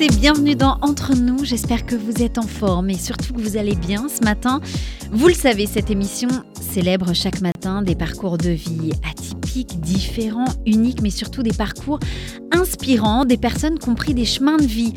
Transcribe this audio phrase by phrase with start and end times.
[0.00, 1.44] et bienvenue dans Entre nous.
[1.44, 4.60] J'espère que vous êtes en forme et surtout que vous allez bien ce matin.
[5.10, 6.28] Vous le savez, cette émission
[6.60, 11.98] célèbre chaque matin des parcours de vie atypiques, différents, uniques, mais surtout des parcours
[12.52, 14.94] inspirants, des personnes qui ont pris des chemins de vie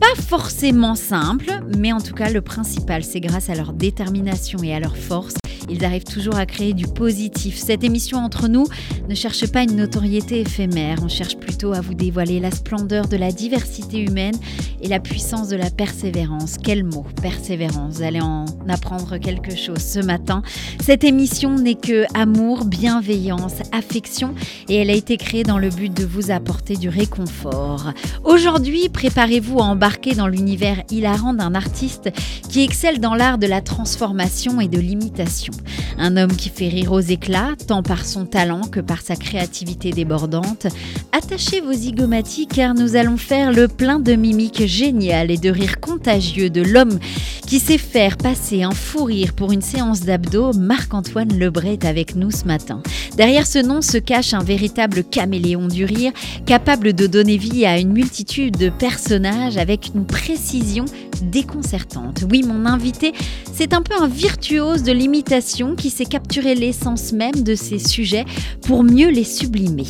[0.00, 4.74] pas forcément simples, mais en tout cas le principal, c'est grâce à leur détermination et
[4.74, 5.34] à leur force
[5.68, 7.56] ils arrivent toujours à créer du positif.
[7.56, 8.66] Cette émission entre nous
[9.08, 13.16] ne cherche pas une notoriété éphémère, on cherche plutôt à vous dévoiler la splendeur de
[13.16, 14.33] la diversité humaine
[14.80, 16.56] et la puissance de la persévérance.
[16.62, 17.96] Quel mot, persévérance.
[17.96, 20.42] Vous allez en apprendre quelque chose ce matin.
[20.82, 24.34] Cette émission n'est que amour, bienveillance, affection
[24.68, 27.92] et elle a été créée dans le but de vous apporter du réconfort.
[28.24, 32.10] Aujourd'hui, préparez-vous à embarquer dans l'univers hilarant d'un artiste
[32.48, 35.52] qui excelle dans l'art de la transformation et de l'imitation.
[35.98, 39.90] Un homme qui fait rire aux éclats, tant par son talent que par sa créativité
[39.90, 40.66] débordante.
[41.12, 45.80] Attachez vos zygomatiques car nous allons faire le plein de mimiques géniales et de rires
[45.80, 46.98] contagieux de l'homme
[47.46, 50.54] qui sait faire passer un fou rire pour une séance d'abdos.
[50.54, 52.82] Marc-Antoine Lebray est avec nous ce matin.
[53.18, 56.12] Derrière ce nom se cache un véritable caméléon du rire,
[56.46, 60.86] capable de donner vie à une multitude de personnages avec une précision
[61.20, 62.24] déconcertante.
[62.30, 63.12] Oui, mon invité,
[63.52, 68.24] c'est un peu un virtuose de l'imitation qui sait capturer l'essence même de ses sujets
[68.62, 69.84] pour mieux les sublimer.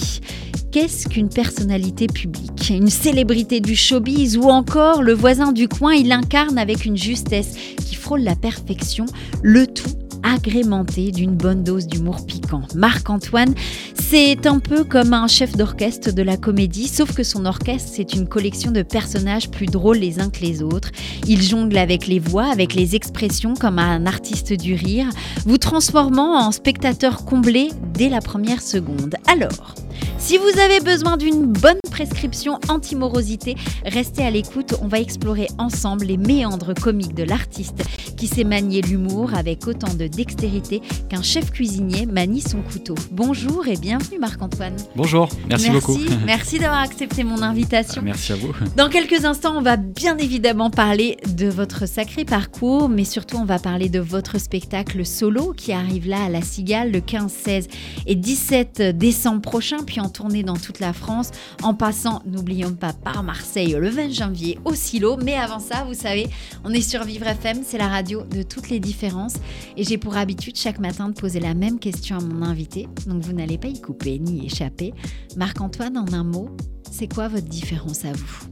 [0.74, 2.68] Qu'est-ce qu'une personnalité publique?
[2.68, 7.54] Une célébrité du showbiz ou encore le voisin du coin, il incarne avec une justesse
[7.76, 9.06] qui frôle la perfection
[9.40, 9.88] le tout
[10.24, 12.62] agrémenté d'une bonne dose d'humour piquant.
[12.74, 13.54] Marc-Antoine,
[13.94, 18.12] c'est un peu comme un chef d'orchestre de la comédie, sauf que son orchestre, c'est
[18.12, 20.90] une collection de personnages plus drôles les uns que les autres.
[21.28, 25.08] Il jongle avec les voix, avec les expressions comme un artiste du rire,
[25.46, 29.14] vous transformant en spectateur comblé dès la première seconde.
[29.28, 29.76] Alors,
[30.18, 36.06] si vous avez besoin d'une bonne prescription anti-morosité, restez à l'écoute, on va explorer ensemble
[36.06, 37.84] les méandres comiques de l'artiste
[38.16, 42.94] qui sait manier l'humour avec autant de dextérité qu'un chef cuisinier manie son couteau.
[43.10, 44.76] Bonjour et bienvenue Marc-Antoine.
[44.96, 45.98] Bonjour, merci, beaucoup.
[46.26, 48.02] Merci d'avoir accepté mon invitation.
[48.02, 48.52] Merci à vous.
[48.76, 53.44] Dans quelques instants, on va bien évidemment parler de votre sacré parcours, mais surtout on
[53.44, 57.68] va parler de votre spectacle solo qui arrive là à la Cigale le 15, 16
[58.06, 61.30] et 17 décembre prochain, puis en tournée dans toute la France,
[61.62, 65.16] en passant, n'oublions pas, par Marseille le 20 janvier au Silo.
[65.22, 66.26] Mais avant ça, vous savez,
[66.64, 69.36] on est sur Vivre FM, c'est la radio de toutes les différences.
[69.76, 73.22] Et j'ai pour habitude chaque matin de poser la même question à mon invité, donc
[73.22, 74.92] vous n'allez pas y couper ni échapper.
[75.36, 76.48] Marc-Antoine, en un mot,
[76.90, 78.48] c'est quoi votre différence à vous?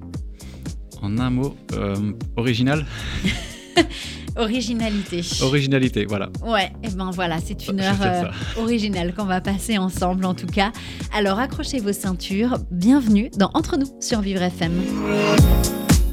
[1.03, 2.87] En un mot, euh, original?
[4.37, 5.23] Originalité.
[5.43, 6.31] Originalité, voilà.
[6.45, 8.25] Ouais, et ben voilà, c'est une heure euh,
[8.57, 10.73] originale qu'on va passer ensemble en tout cas.
[11.15, 14.73] Alors accrochez vos ceintures, bienvenue dans Entre nous sur Vivre FM.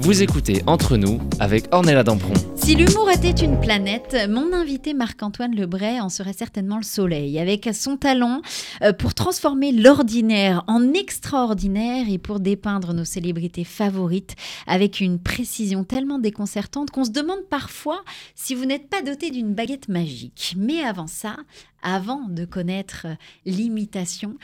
[0.02, 2.34] Vous écoutez Entre nous avec Ornella Dampron.
[2.56, 7.70] Si l'humour était une planète, mon invité Marc-Antoine Lebray en serait certainement le soleil, avec
[7.74, 8.42] son talent
[8.82, 14.38] euh, pour transformer l'ordinaire en extraordinaire et pour dépeindre nos célébrités favorites
[14.68, 18.02] avec une précision tellement déconcertante qu'on se demande parfois
[18.36, 20.56] si vous n'êtes pas doté d'une baguette magique.
[20.58, 21.36] Mais avant ça,
[21.84, 23.06] avant de connaître
[23.46, 24.38] l'imitation,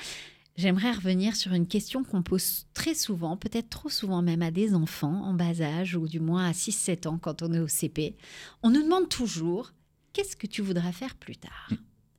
[0.58, 4.74] J'aimerais revenir sur une question qu'on pose très souvent, peut-être trop souvent même à des
[4.74, 8.16] enfants en bas âge ou du moins à 6-7 ans quand on est au CP.
[8.64, 9.74] On nous demande toujours
[10.14, 11.72] qu'est-ce que tu voudras faire plus tard?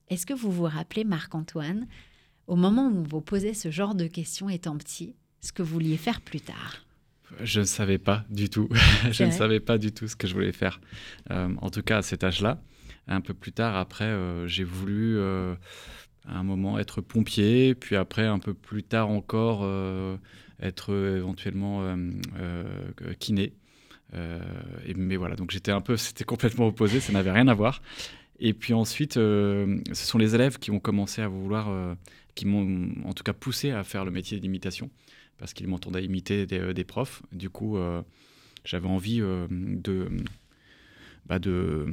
[0.09, 1.87] Est-ce que vous vous rappelez, Marc-Antoine,
[2.47, 5.73] au moment où on vous posait ce genre de questions étant petit, ce que vous
[5.73, 6.85] vouliez faire plus tard?
[7.41, 8.69] Je ne savais pas du tout.
[9.11, 10.81] je ne savais pas du tout ce que je voulais faire.
[11.31, 12.61] Euh, en tout cas, à cet âge-là.
[13.09, 15.55] Un peu plus tard, après, euh, j'ai voulu euh,
[16.29, 20.17] à un moment être pompier, puis après un peu plus tard encore euh,
[20.61, 21.97] être éventuellement euh,
[22.39, 23.53] euh, kiné.
[24.13, 27.83] Mais voilà, donc j'étais un peu, c'était complètement opposé, ça n'avait rien à voir.
[28.39, 31.97] Et puis ensuite, ce sont les élèves qui ont commencé à vouloir,
[32.35, 34.91] qui m'ont en tout cas poussé à faire le métier d'imitation,
[35.39, 37.23] parce qu'ils m'entendaient imiter des, profs.
[37.33, 37.79] Du coup,
[38.65, 40.09] j'avais envie de,
[41.25, 41.87] bah de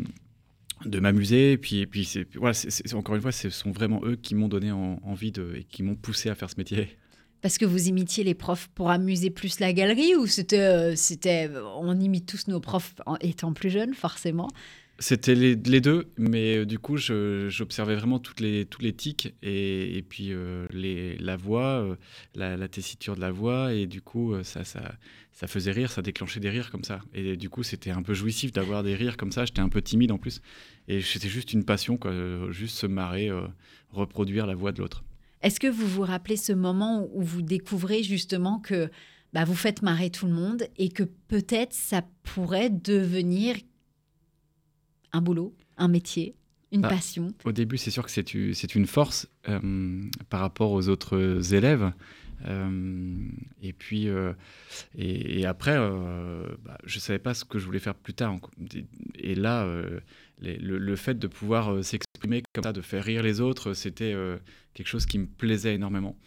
[0.86, 1.54] de m'amuser.
[1.54, 2.58] Et puis, et puis voilà,
[2.94, 5.96] encore une fois, ce sont vraiment eux qui m'ont donné envie de, et qui m'ont
[5.96, 6.98] poussé à faire ce métier.
[7.42, 11.50] Parce que vous imitiez les profs pour amuser plus la galerie ou c'était, euh, c'était
[11.78, 14.48] on imite tous nos profs en étant plus jeunes, forcément?
[15.00, 20.06] C'était les, deux, mais euh, du coup, j'observais vraiment toutes les, tous les tics et,
[20.08, 21.96] puis euh, les, la voix, euh,
[22.36, 24.94] la, tessiture de la voix, et du coup, ça, ça,
[25.32, 27.00] ça faisait rire, ça déclenchait des rires comme ça.
[27.14, 29.46] Et du coup, c'était un peu jouissif d'avoir des rires comme ça.
[29.46, 30.42] J'étais un peu timide en plus.
[30.88, 32.14] Et c'était juste une passion, quoi,
[32.52, 33.32] juste se marrer,
[33.90, 35.04] reproduire la voix de l'autre.
[35.42, 38.90] Est-ce que vous vous rappelez ce moment où vous découvrez justement que
[39.34, 43.56] bah, vous faites marrer tout le monde et que peut-être ça pourrait devenir
[45.14, 46.36] un boulot, un métier,
[46.72, 50.90] une bah, passion Au début, c'est sûr que c'est une force euh, par rapport aux
[50.90, 51.92] autres élèves.
[52.46, 53.16] Euh,
[53.62, 54.34] et puis, euh,
[54.98, 55.78] et, après,
[56.66, 58.38] bah, je ne savais pas ce que je voulais faire plus tard.
[59.16, 59.66] Et là,
[60.42, 64.16] le, fait de pouvoir s'exprimer comme ça, de faire rire les autres, c'était
[64.74, 66.18] quelque chose qui me plaisait énormément.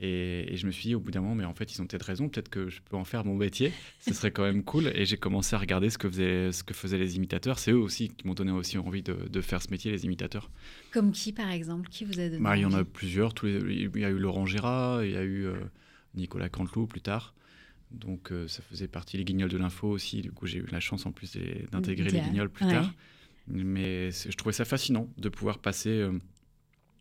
[0.00, 2.02] Et, je me suis dit au bout d'un moment, mais en fait, ils ont peut-être
[2.02, 4.88] raison, peut-être que je peux en faire mon métier, ce serait quand même cool.
[4.94, 7.58] Et j'ai commencé à regarder ce que, faisaient, ce que faisaient les imitateurs.
[7.58, 10.50] C'est eux aussi qui m'ont donné aussi envie de, faire ce métier, les imitateurs.
[10.92, 11.88] Comme qui, par exemple?
[11.88, 13.34] Qui vous a donné bah, Il y en a plusieurs.
[13.34, 15.54] Tous il y a eu Laurent Gérard, il y a eu euh,
[16.14, 17.34] Nicolas Canteloup plus tard.
[17.92, 20.22] Donc euh, ça faisait partie les guignols de l'info aussi.
[20.22, 21.36] Du coup, j'ai eu la chance en plus
[21.70, 22.92] d'intégrer les guignols plus tard.
[23.46, 26.18] Mais je trouvais ça fascinant de pouvoir passer euh,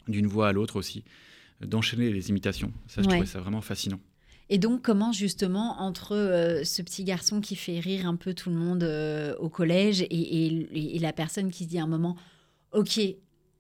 [0.08, 1.04] d'une voix à l'autre aussi
[1.62, 2.72] d'enchaîner les imitations.
[2.88, 4.00] Ça, je trouvais ça vraiment fascinant.
[4.50, 8.50] Et donc, comment justement, entre euh, ce petit garçon qui fait rire un peu tout
[8.50, 12.16] le monde euh, au collège et, la personne qui se dit à un moment,
[12.72, 13.00] OK,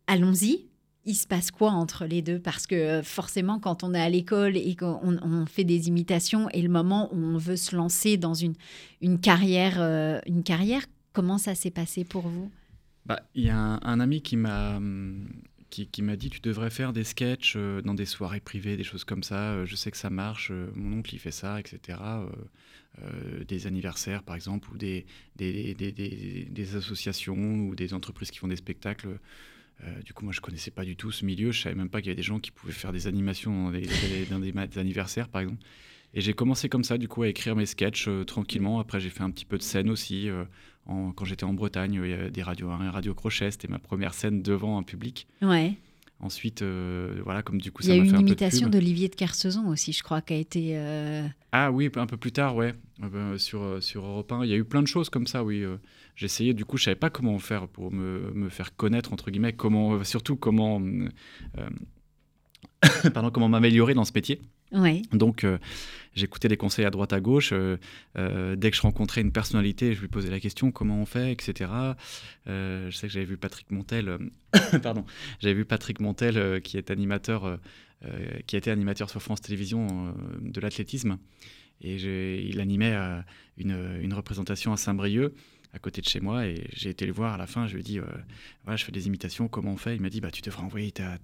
[0.07, 0.67] allons-y,
[1.05, 2.39] il se passe quoi entre les deux?
[2.39, 6.61] Parce que euh, forcément, quand on est à l'école et qu'on fait des imitations, et
[6.61, 8.53] le moment où on veut se lancer dans une,
[9.01, 9.81] une, carrière,
[10.27, 12.51] une carrière, comment ça s'est passé pour vous?
[13.05, 14.79] Bah, Il y a un ami qui m'a
[15.73, 19.03] qui, m'a dit tu devrais faire des sketchs euh, dans des soirées privées, des choses
[19.03, 19.53] comme ça.
[19.53, 20.49] Euh, je sais que ça marche.
[20.51, 21.99] Euh, mon oncle il fait ça, etc.
[23.47, 28.47] des anniversaires par exemple ou des des, des, des, associations ou des entreprises qui font
[28.47, 29.17] des spectacles.
[30.05, 31.51] du coup, moi, je connaissais pas du tout ce milieu.
[31.51, 33.71] Je savais même pas qu'il y avait des gens qui pouvaient faire des animations dans
[33.71, 35.63] des, dans des anniversaires, par exemple.
[36.13, 38.79] Et j'ai commencé comme ça, du coup, à écrire mes sketchs tranquillement.
[38.79, 40.29] Après, j'ai fait un petit peu de scène aussi.
[40.87, 44.13] quand j'étais en Bretagne, il y avait des radios, un radio crochet, c'était ma première
[44.13, 45.27] scène devant un public.
[45.41, 45.77] Ouais.
[46.23, 48.69] Ensuite, euh, voilà, comme du coup, ça m'a fait Il y a eu une imitation
[48.69, 50.77] d'Olivier de Kersauzon aussi, je crois, qui a été.
[50.77, 52.73] Euh, ah oui, un peu plus tard, ouais,
[53.03, 54.45] euh, ben, sur, sur Europe 1.
[54.45, 55.65] Il y a eu plein de choses comme ça, oui.
[56.15, 59.51] J'essayais, du coup, je savais pas comment faire pour me, me faire connaître, entre guillemets,
[59.51, 60.81] comment, surtout comment.
[63.13, 64.39] pardon, comment m'améliorer dans ce métier.
[65.11, 65.59] Donc, euh,
[66.15, 67.51] j'écoutais des conseils à droite à gauche.
[67.53, 67.77] Euh,
[68.17, 71.31] euh, dès que je rencontrais une personnalité, je lui posais la question comment on fait,
[71.31, 71.71] etc.
[72.45, 74.17] je sais que j'avais vu Patrick Montel,
[74.83, 75.05] pardon,
[75.39, 77.59] j'avais vu Patrick Montel qui est animateur,
[78.47, 81.17] qui été animateur sur France Télévisions de l'athlétisme,
[81.81, 81.95] et
[82.45, 82.95] il animait
[83.57, 85.33] une, une, représentation à Saint-Brieuc
[85.73, 87.67] à côté de chez moi et j'ai été le voir à la fin.
[87.67, 88.05] Je lui ai dit euh,
[88.63, 89.95] voilà, je fais des imitations, comment on fait?
[89.95, 91.17] Il m'a dit bah, tu devrais envoyer ta,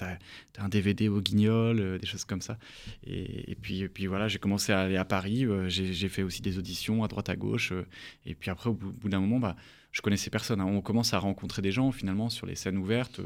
[0.57, 2.57] un DVD au guignol, euh, des choses comme ça.
[3.05, 5.45] Et, puis, puis voilà, j'ai commencé à aller à Paris.
[5.45, 7.73] Euh, j'ai fait aussi des auditions à droite à gauche.
[8.25, 9.55] et puis après, au bout, d'un moment, bah,
[9.91, 10.59] je connaissais personne.
[10.61, 10.65] Hein.
[10.65, 13.21] On commence à rencontrer des gens finalement sur les scènes ouvertes.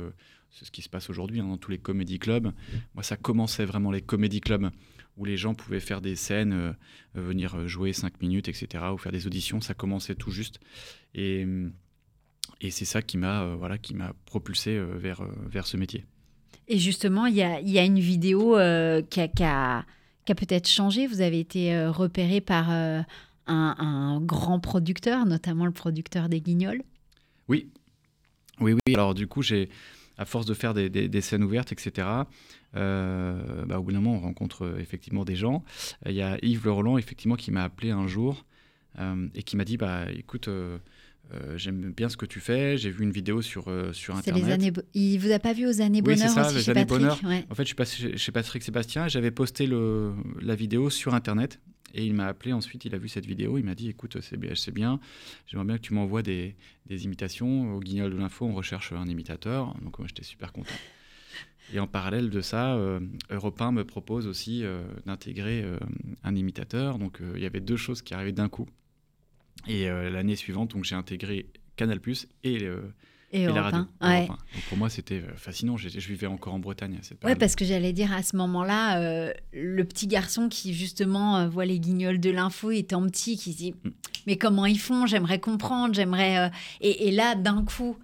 [0.51, 2.51] c'est ce qui se passe aujourd'hui hein, dans tous les comédie clubs.
[2.95, 4.69] Moi, ça commençait vraiment les comédie clubs
[5.18, 6.74] où les gens pouvaient faire des scènes, euh,
[7.18, 9.62] euh, venir jouer 5 minutes, etc., ou faire des auditions.
[9.62, 10.60] Ça commençait tout juste.
[11.13, 11.45] Et,
[12.62, 16.06] et c'est ça qui m'a euh, voilà, qui m'a propulsé vers, vers ce métier.
[16.68, 18.54] Et justement, il y a, y a, une vidéo
[19.10, 19.86] qui a, qui a,
[20.25, 21.07] peut-être changé.
[21.07, 23.06] Vous avez été repéré par un,
[23.48, 26.81] un, grand producteur, notamment le producteur des Guignols.
[27.49, 27.69] Oui,
[28.61, 28.94] oui, oui.
[28.94, 29.69] Alors du coup, j'ai
[30.17, 32.07] à force de faire des, des, scènes ouvertes, etc.,
[32.75, 35.63] euh, bah, au bout d'un moment, on rencontre euh, effectivement des gens.
[36.07, 38.45] Il y a Yves Le Roland, effectivement, qui m'a appelé un jour
[38.99, 40.49] euh, et qui m'a dit bah, écoute,
[41.55, 44.43] j'aime bien ce que tu fais, j'ai vu une vidéo sur, sur Internet.
[44.43, 46.85] Les années Il vous a pas vu aux années bonheur Oui, c'est ça, les années
[46.85, 47.19] bonheur.
[47.49, 51.59] En fait, je suis passé chez Patrick Sébastien, j'avais posté le, la vidéo sur Internet
[51.94, 54.37] et il m'a appelé ensuite, il a vu cette vidéo, il m'a dit écoute, c'est
[54.71, 54.99] bien,
[55.45, 56.56] j'aimerais bien que tu m'envoies des,
[56.90, 57.75] imitations.
[57.75, 59.75] Au Guignol de l'Info, on recherche un imitateur.
[59.81, 60.73] Donc moi, j'étais super content.
[61.73, 62.99] Et en parallèle de ça, euh,
[63.30, 65.78] Europe 1 me propose aussi euh, d'intégrer euh,
[66.23, 66.99] un imitateur.
[66.99, 68.68] Donc il y avait deux choses qui arrivaient d'un coup.
[69.68, 71.45] Et l'année suivante, j'ai intégré
[71.78, 72.68] Canal Plus et
[73.33, 73.85] et, la radio.
[74.69, 75.75] pour moi, c'était euh, fascinant.
[75.75, 77.35] Je, je, vivais encore en Bretagne à cette période.
[77.35, 81.47] Ouais, parce que j'allais dire à ce moment-là, euh, le petit garçon qui justement euh,
[81.47, 83.90] voit les guignols de l'info étant petit, qui se dit mm.
[84.28, 85.07] mais comment ils font?
[85.07, 86.52] J'aimerais comprendre, j'aimerais.
[86.80, 87.97] Et, là, d'un coup,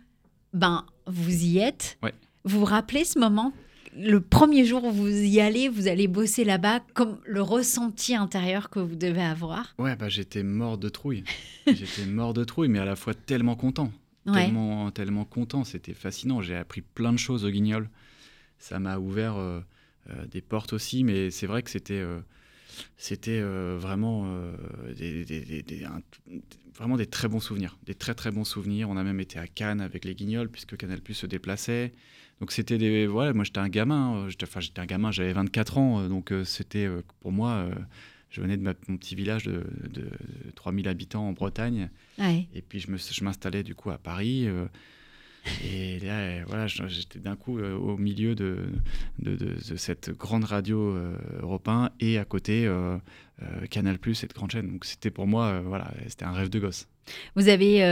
[0.53, 1.99] ben vous y êtes.
[2.43, 3.53] Vous vous rappelez ce moment?
[3.95, 8.69] Le premier jour où vous y allez, vous allez bosser là-bas, comme le ressenti intérieur
[8.69, 9.75] que vous devez avoir?
[9.77, 11.23] Ouais, bah, j'étais mort de trouille.
[11.67, 13.91] j'étais mort de trouille, mais à la fois tellement content
[14.33, 15.63] tellement, tellement content.
[15.63, 16.41] C'était fascinant.
[16.41, 17.89] J'ai appris plein de choses au Guignol.
[18.57, 19.35] Ça m'a ouvert
[20.31, 22.03] des portes aussi, mais c'est vrai que c'était
[22.97, 24.25] c'était vraiment,
[24.97, 25.25] des,
[26.77, 27.77] vraiment des très bons souvenirs.
[27.85, 28.89] Des très très bons souvenirs.
[28.89, 31.93] On a même été à Cannes avec les Guignols, puisque Canal Plus se déplaçait.
[32.39, 33.07] Donc c'était des.
[33.07, 34.27] Voilà, moi j'étais un gamin.
[34.43, 36.07] Enfin, j'étais un gamin, j'avais 24 ans.
[36.09, 36.89] Donc c'était
[37.21, 37.69] pour moi
[38.29, 39.63] je venais de mon petit village de,
[40.55, 41.89] 3000 habitants en Bretagne.
[42.53, 44.47] Et puis je m'installais du coup à Paris.
[44.47, 44.65] Euh,
[45.63, 48.67] et là, voilà, j'étais d'un coup euh, au milieu de,
[49.19, 52.69] de, cette grande radio euh, européenne et à côté
[53.71, 54.67] Canal Plus, cette grande chaîne.
[54.67, 56.87] Donc c'était pour moi, voilà, c'était un rêve de gosse.
[57.35, 57.83] Vous avez,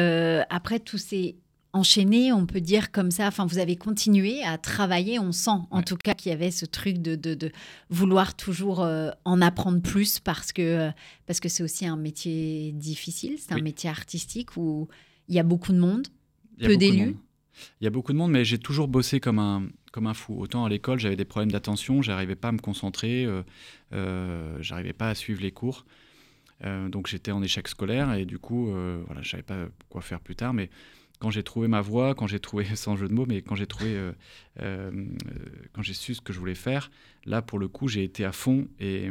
[0.49, 1.37] après tous ces
[1.73, 3.27] enchaîné, on peut dire comme ça.
[3.27, 5.19] Enfin, vous avez continué à travailler.
[5.19, 7.51] On sent, en tout cas, qu'il y avait ce truc de, de,
[7.89, 10.91] vouloir toujours euh, en apprendre plus parce que euh,
[11.25, 13.35] parce que c'est aussi un métier difficile.
[13.37, 14.87] C'est un métier artistique où
[15.27, 16.07] il y a beaucoup de monde,
[16.59, 17.15] peu d'élus.
[17.81, 20.39] il y a beaucoup de monde, mais j'ai toujours bossé comme un comme un fou.
[20.39, 23.27] Autant à l'école, j'avais des problèmes d'attention, j'arrivais pas à me concentrer,
[23.93, 25.85] euh, j'arrivais pas à suivre les cours.
[26.63, 28.71] donc j'étais en échec scolaire et du coup,
[29.05, 30.69] voilà, je savais pas quoi faire plus tard, mais
[31.19, 33.67] quand j'ai trouvé ma voie, quand j'ai trouvé, sans jeu de mots, mais quand j'ai
[33.67, 34.11] trouvé, euh,
[34.61, 35.05] euh,
[35.73, 36.91] quand j'ai su ce que je voulais faire,
[37.25, 39.09] là, pour le coup, j'ai été à fond et,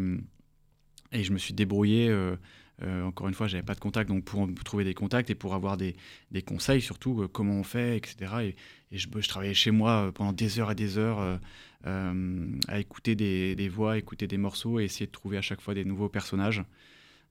[1.12, 2.08] et je me suis débrouillé.
[2.08, 2.36] Euh,
[3.04, 5.78] encore une fois, j'avais pas de contact, donc pour trouver des contacts et pour avoir
[5.78, 5.96] des,
[6.30, 8.32] des conseils, surtout comment on fait, etc.
[8.42, 8.56] Et,
[8.92, 11.40] je, travaillais chez moi pendant des heures et des heures
[11.84, 15.72] à écouter des, des, voix, écouter des morceaux et essayer de trouver à chaque fois
[15.72, 16.62] des nouveaux personnages.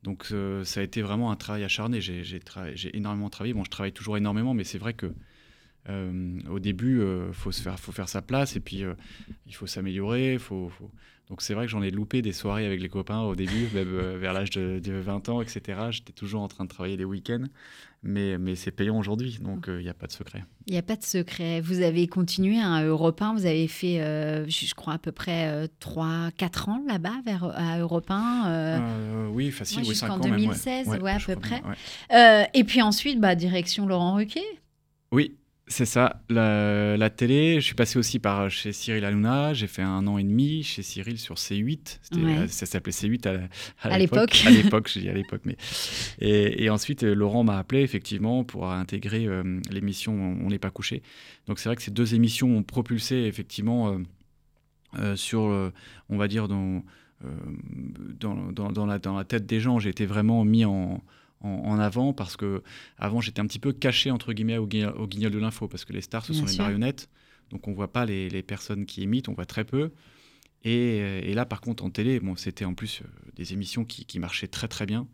[0.06, 2.00] Donc euh, ça a été vraiment un travail acharné.
[2.00, 2.40] J'ai
[2.96, 3.54] énormément travaillé.
[3.54, 5.12] Bon, je travaille toujours énormément, mais c'est vrai que
[5.90, 8.84] euh, au début, il euh, faut, faire, faut faire sa place et puis
[9.48, 10.38] il faut s'améliorer.
[11.30, 14.34] Donc c'est vrai que j'en ai loupé des soirées avec les copains au début, vers
[14.34, 15.62] l'âge de, de, 20 ans, etc.
[15.90, 17.46] J'étais toujours en train de travailler les week-ends
[18.06, 19.80] mais, mais c'est payant aujourd'hui, donc il mm.
[19.80, 20.46] n'y euh, a pas de secret.
[20.68, 21.60] Il n'y a pas de secret.
[21.60, 25.68] Vous avez continué à Europe 1, vous avez fait, euh, je crois, à peu près
[25.82, 30.16] 3-4 euh, ans là-bas, vers, à Europe 1 Oui, facile, oui, 5 ans.
[30.16, 31.62] En 2016, ouais, à peu près.
[32.54, 34.46] et puis ensuite, bah, direction Laurent Ruquier?
[35.12, 35.36] Oui,
[35.68, 37.56] c'est ça, la, télé.
[37.56, 39.56] Je suis passé aussi par chez Cyril Hanouna.
[39.56, 42.00] J'ai fait un an et demi chez Cyril sur C8.
[42.16, 44.44] Euh, ça s'appelait C8 à, à l'époque.
[44.46, 45.42] À l'époque, je dis à l'époque.
[45.44, 45.58] Mais...
[46.20, 51.02] Et, ensuite, euh, Laurent m'a appelé effectivement pour intégrer euh, l'émission On n'est pas couché.
[51.48, 53.98] Donc c'est vrai que ces deux émissions ont propulsé effectivement
[55.16, 55.42] sur,
[56.10, 56.84] on va dire, dans,
[58.20, 59.80] dans, dans, la, dans la tête des gens.
[59.80, 61.04] J'ai été vraiment mis en
[61.46, 62.64] en, avant parce que
[62.98, 66.02] avant j'étais un petit peu caché entre guillemets au, guignol de l'info parce que les
[66.02, 67.10] stars ce sont les marionnettes.
[67.52, 69.92] Donc on voit pas les, personnes qui émitent on voit très peu.
[70.64, 74.48] Et, là par contre en télé bon c'était en plus euh, des émissions qui, marchaient
[74.48, 75.08] très très bien.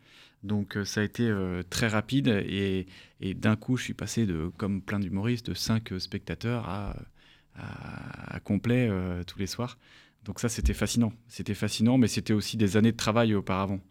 [0.43, 2.87] Donc euh, ça a été euh, très rapide et,
[3.35, 6.95] d'un coup je suis passé de comme plein d'humoristes de 5 spectateurs à,
[7.55, 8.89] à, complet
[9.27, 9.77] tous les soirs.
[10.23, 11.13] Donc ça c'était fascinant.
[11.27, 13.81] C'était fascinant mais c'était aussi des années de travail auparavant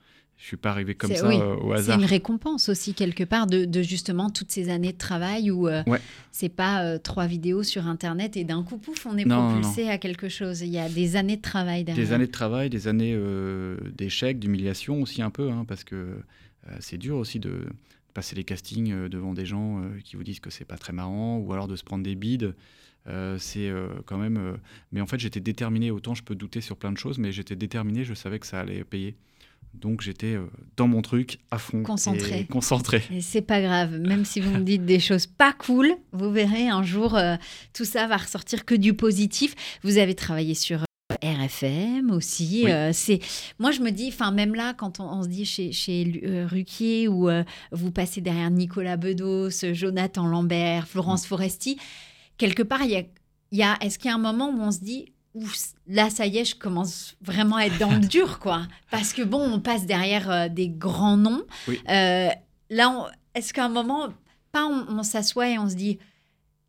[0.40, 1.96] je suis pas arrivé comme ça euh, au hasard.
[1.96, 5.82] C'est une récompense aussi quelque part de, justement toutes ces années de travail où euh,
[6.32, 9.98] c'est pas euh, trois vidéos sur internet et d'un coup pouf on est propulsé à
[9.98, 10.62] quelque chose.
[10.62, 12.04] Il y a des années de travail derrière.
[12.04, 13.18] Des années de travail, des années
[13.96, 16.16] d'échecs, d'humiliation aussi un peu, hein, parce que
[16.78, 17.66] c'est dur aussi de
[18.14, 21.52] passer les castings devant des gens qui vous disent que c'est pas très marrant ou
[21.52, 22.54] alors de se prendre des bides.
[23.36, 23.70] c'est
[24.06, 24.56] quand même.
[24.90, 25.90] mais en fait, j'étais déterminé.
[25.90, 28.04] Autant je peux douter sur plein de choses, mais j'étais déterminé.
[28.04, 29.16] Je savais que ça allait payer.
[29.74, 30.46] Donc j'étais euh,
[30.76, 31.82] dans mon truc à fond.
[31.82, 32.40] Concentré.
[32.40, 33.02] Et concentré.
[33.10, 36.68] Et c'est pas grave, même si vous me dites des choses pas cool, vous verrez
[36.68, 37.36] un jour euh,
[37.72, 39.54] tout ça va ressortir que du positif.
[39.82, 42.66] Vous avez travaillé sur euh, RFM aussi.
[42.92, 43.20] c'est
[43.58, 47.28] moi je me dis, enfin même là quand on, se dit chez, chez Ruquier où
[47.72, 51.28] vous passez derrière Nicolas Bedos, Jonathan Lambert, Florence mm.
[51.28, 51.78] Foresti,
[52.38, 53.02] quelque part il y a,
[53.52, 55.12] y a est-ce qu'il y a un moment où on se dit
[55.86, 58.66] là, ça y est, je commence vraiment à être dans le dur, quoi.
[58.90, 61.44] Parce que bon, on passe derrière euh, des grands noms.
[61.68, 62.28] Euh,
[62.70, 64.12] là, est-ce qu'à un moment,
[64.52, 65.98] pas on, s'assoit et on se dit,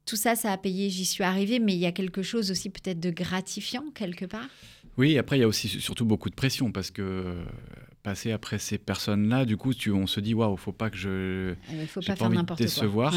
[0.05, 2.69] tout ça, ça a payé, j'y suis arrivé, mais il y a quelque chose aussi
[2.69, 4.47] peut-être de gratifiant quelque part?
[4.97, 7.43] Oui, après, il y a aussi surtout beaucoup de pression parce que euh,
[8.03, 11.55] passer après ces personnes-là, du coup, tu, on se dit, waouh, faut pas que je.
[11.71, 12.63] Il faut pas faire n'importe
[12.93, 13.11] quoi.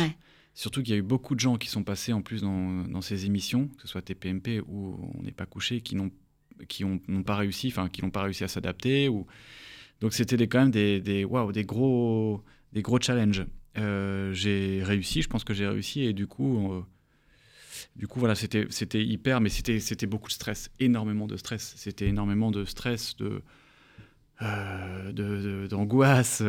[0.54, 3.26] Surtout qu'il y a eu beaucoup de gens qui sont passés en plus dans, ces
[3.26, 7.88] émissions, que ce soit TPMP ou On n'est pas couché, qui n'ont pas réussi, enfin
[7.88, 9.10] qui n'ont pas réussi à s'adapter.
[10.00, 11.26] Donc c'était quand même des,
[11.64, 13.46] gros, des gros challenges.
[13.76, 16.82] Euh, j'ai réussi, je pense que j'ai réussi, et du coup, euh,
[18.14, 21.74] voilà, c'était hyper, mais c'était beaucoup de stress, énormément de stress.
[21.76, 23.42] C'était énormément de stress, de
[24.42, 26.42] euh, d'angoisse.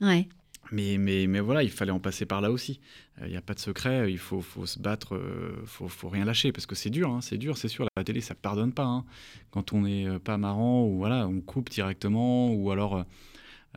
[0.00, 0.26] ouais
[0.72, 2.80] mais, mais, mais voilà, il fallait en passer par là aussi.
[3.20, 5.20] Il n'y a pas de secret, il faut, se battre,
[5.60, 7.86] il faut, faut rien lâcher, parce que c'est dur, hein, c'est dur, c'est sûr.
[7.96, 8.84] La télé, ça pardonne pas.
[8.84, 9.04] Hein.
[9.50, 13.04] Quand on n'est pas marrant, ou voilà, on coupe directement, ou alors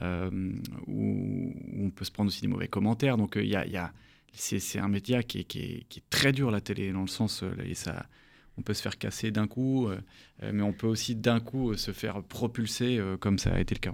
[0.02, 3.18] où, on peut se prendre aussi des mauvais commentaires.
[3.18, 3.94] Donc il y a,
[4.32, 8.06] c'est un média qui est, très dur, la télé, dans le sens, et ça,
[8.58, 9.90] on peut se faire casser d'un coup,
[10.42, 13.94] mais on peut aussi d'un coup se faire propulser, comme ça a été le cas.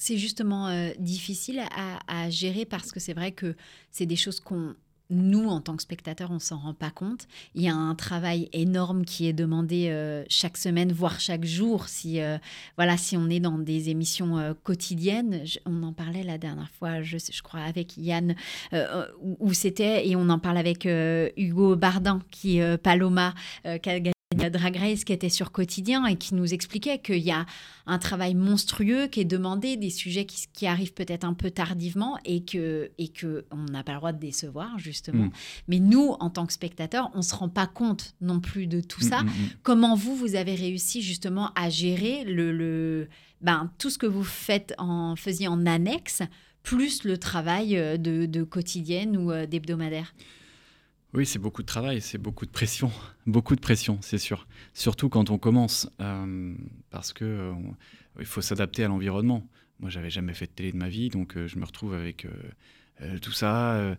[0.00, 1.60] C'est justement euh, difficile
[2.08, 3.54] à, gérer parce que c'est vrai que
[3.90, 4.74] c'est des choses qu'on
[5.10, 7.26] nous, en tant que spectateurs, on s'en rend pas compte.
[7.54, 11.86] Il y a un travail énorme qui est demandé euh, chaque semaine, voire chaque jour,
[11.86, 12.38] si, euh,
[12.76, 15.44] voilà, si on est dans des émissions quotidiennes.
[15.66, 18.34] on en parlait la dernière fois, je, crois, avec Yann,
[19.20, 20.88] où, c'était, et on en parle avec
[21.36, 23.34] Hugo Bardin, qui, Paloma,
[23.82, 27.46] qui a Drag Race qui était sur Quotidien et qui nous expliquait qu'il y a
[27.86, 32.44] un travail monstrueux qui est demandé, des sujets qui, arrivent peut-être un peu tardivement et
[32.44, 35.24] que et que on n'a pas le droit de décevoir justement.
[35.24, 35.32] Mm.
[35.66, 39.00] Mais nous, en tant que spectateurs, on se rend pas compte non plus de tout
[39.00, 39.24] ça.
[39.24, 43.08] Mm, mm, Comment vous vous avez réussi justement à gérer le, le
[43.40, 46.22] ben, tout ce que vous faites en faisiez en annexe
[46.62, 50.14] plus le travail euh, de, de quotidienne ou euh, d'hebdomadaire?
[51.12, 52.92] Oui, c'est beaucoup de travail, c'est beaucoup de pression,
[53.26, 54.46] beaucoup de pression, c'est sûr.
[54.74, 56.54] Surtout quand on commence, euh,
[56.90, 57.52] parce que euh,
[58.18, 59.44] il faut s'adapter à l'environnement.
[59.80, 62.26] Moi, j'avais jamais fait de télé de ma vie, donc euh, je me retrouve avec
[63.22, 63.96] tout ça.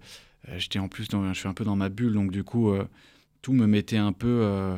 [0.58, 2.72] J'étais en plus, dans, je suis un peu dans ma bulle, donc du coup,
[3.42, 4.78] tout me mettait un peu.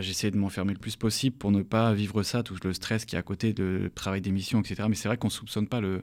[0.00, 3.14] J'essayais de m'enfermer le plus possible pour ne pas vivre ça, tout le stress qui
[3.14, 4.88] est à côté de travail d'émission, etc.
[4.88, 6.02] Mais c'est vrai qu'on soupçonne pas le,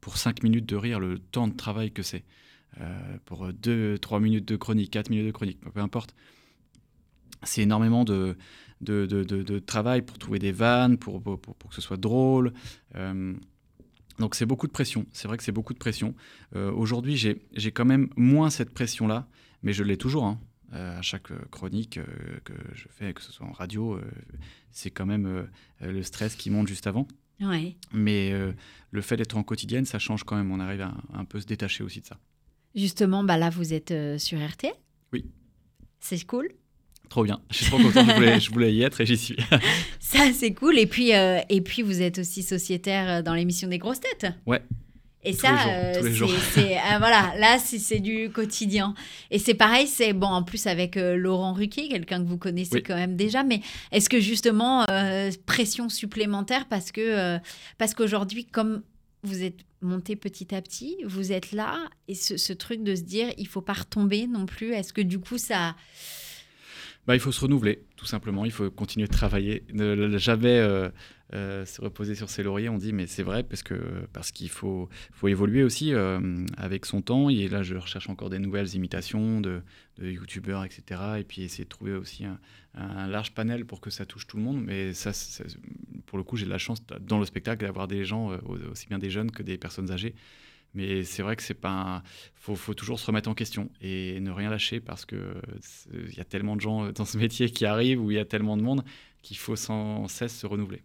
[0.00, 2.24] pour 5 minutes de rire le temps de travail que c'est.
[2.80, 6.14] Euh, pour 2, 3 minutes de chronique, 4 minutes de chronique, peu importe.
[7.42, 8.36] C'est énormément de,
[8.82, 12.52] de, de, de, travail pour trouver des vannes, pour, pour, pour, que ce soit drôle.
[12.96, 13.34] Euh,
[14.18, 16.14] donc c'est beaucoup de pression, c'est vrai que c'est beaucoup de pression.
[16.54, 19.26] Euh, aujourd'hui, j'ai quand même moins cette pression-là,
[19.62, 20.24] mais je l'ai toujours.
[20.24, 20.38] Hein.
[20.72, 22.00] à chaque chronique
[22.44, 23.98] que je fais, que ce soit en radio,
[24.70, 25.48] c'est quand même
[25.80, 27.06] le stress qui monte juste avant.
[27.40, 27.76] Ouais.
[27.92, 28.32] Mais
[28.90, 30.50] le fait d'être en quotidienne, ça change quand même.
[30.50, 32.18] On arrive à un peu se détacher aussi de ça.
[32.76, 34.66] Justement, bah là, vous êtes euh, sur RT.
[35.14, 35.24] Oui.
[35.98, 36.50] C'est cool.
[37.08, 37.40] Trop bien.
[37.50, 38.04] Je suis trop content.
[38.04, 39.36] je, voulais, y être et j'y suis.
[39.98, 40.78] Ça, c'est cool.
[40.78, 44.30] Et puis, euh, et puis, vous êtes aussi sociétaire euh, dans l'émission des grosses têtes.
[44.44, 44.62] Ouais.
[45.24, 45.56] Et ça,
[46.52, 48.94] c'est voilà, là, c'est du quotidien.
[49.32, 52.94] Et c'est pareil, c'est bon, en plus avec Laurent Ruquier, quelqu'un que vous connaissez quand
[52.94, 53.42] même déjà.
[53.42, 54.86] Mais est-ce que justement,
[55.44, 57.38] pression supplémentaire parce que
[57.76, 58.82] parce qu'aujourd'hui, comme
[59.26, 63.28] vous êtes monté petit à petit, vous êtes là, et ce, truc de se dire,
[63.38, 65.76] il faut pas retomber non plus, est-ce que du coup ça...
[67.06, 69.64] Bah, il faut se renouveler, tout simplement, il faut continuer de travailler.
[69.72, 70.88] Ne jamais euh,
[71.34, 74.88] euh, se reposer sur ses lauriers, on dit, mais c'est vrai, parce qu'il faut,
[75.24, 77.28] évoluer aussi euh, avec son temps.
[77.28, 79.62] Et là, je recherche encore des nouvelles imitations de,
[79.98, 81.00] de youtubeurs, etc.
[81.18, 82.38] Et puis essayer de trouver aussi un,
[82.74, 84.62] un, large panel pour que ça touche tout le monde.
[84.62, 85.10] Mais ça,
[86.06, 88.38] pour le coup, j'ai de la chance dans le spectacle d'avoir des gens, euh,
[88.70, 90.14] aussi bien des jeunes que des personnes âgées.
[90.74, 92.02] Mais c'est vrai que c'est pas.
[92.34, 95.34] Faut, faut, toujours se remettre en question et ne rien lâcher parce que
[95.92, 98.26] il y a tellement de gens dans ce métier qui arrivent où il y a
[98.26, 98.84] tellement de monde
[99.22, 100.82] qu'il faut sans cesse se renouveler.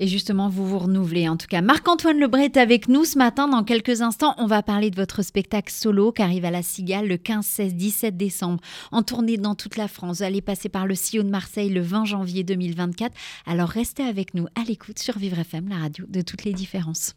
[0.00, 1.28] Et justement, vous vous renouvelez.
[1.28, 3.48] En tout cas, Marc-Antoine Lebray est avec nous ce matin.
[3.48, 7.08] Dans quelques instants, on va parler de votre spectacle solo qui arrive à la Cigale
[7.08, 10.18] le 15, 16, 17 décembre, en tournée dans toute la France.
[10.18, 13.12] Vous allez passer par le Sillon de Marseille le 20 janvier 2024.
[13.46, 17.14] Alors restez avec nous à l'écoute sur Vivre FM, la radio de toutes les différences.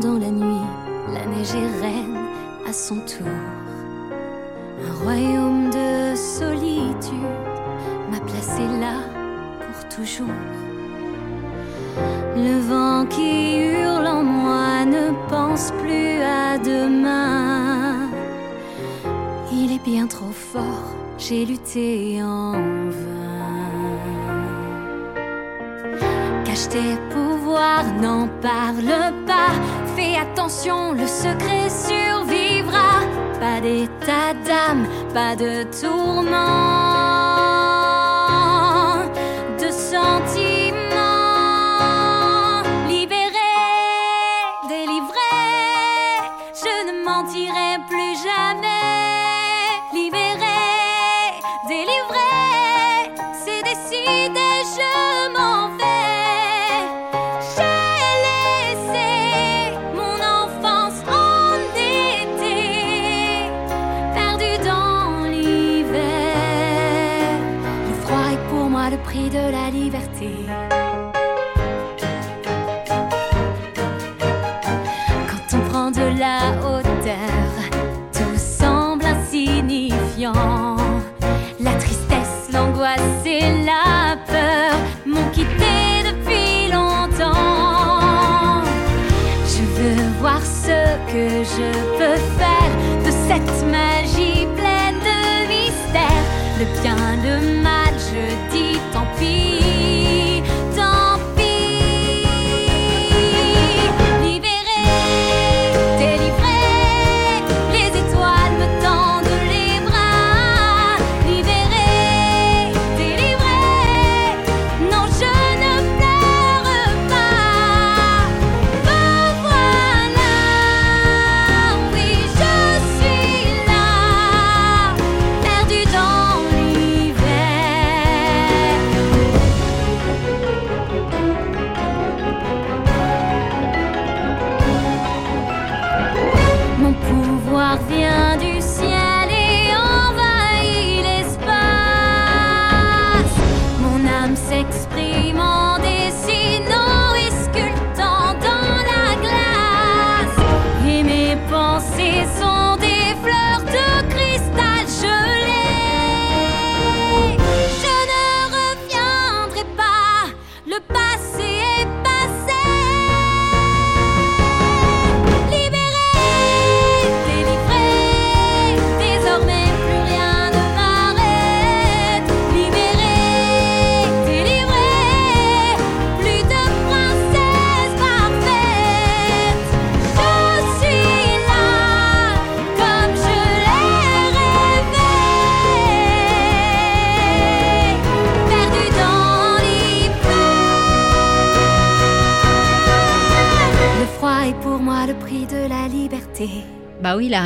[0.00, 0.66] Dans la nuit,
[1.12, 2.16] la neige est reine
[2.68, 3.26] à son tour.
[4.86, 7.14] Un royaume de solitude
[8.10, 9.00] m'a placé là
[9.58, 10.26] pour toujours.
[12.36, 18.08] Le vent qui hurle en moi ne pense plus à demain.
[19.52, 23.79] Il est bien trop fort, j'ai lutté en vain.
[26.68, 29.52] Tes pouvoirs, n'en parle pas
[29.96, 33.00] Fais attention, le secret survivra.
[33.40, 36.99] Pas d'état d'âme, pas de tourment,
[91.60, 91.89] que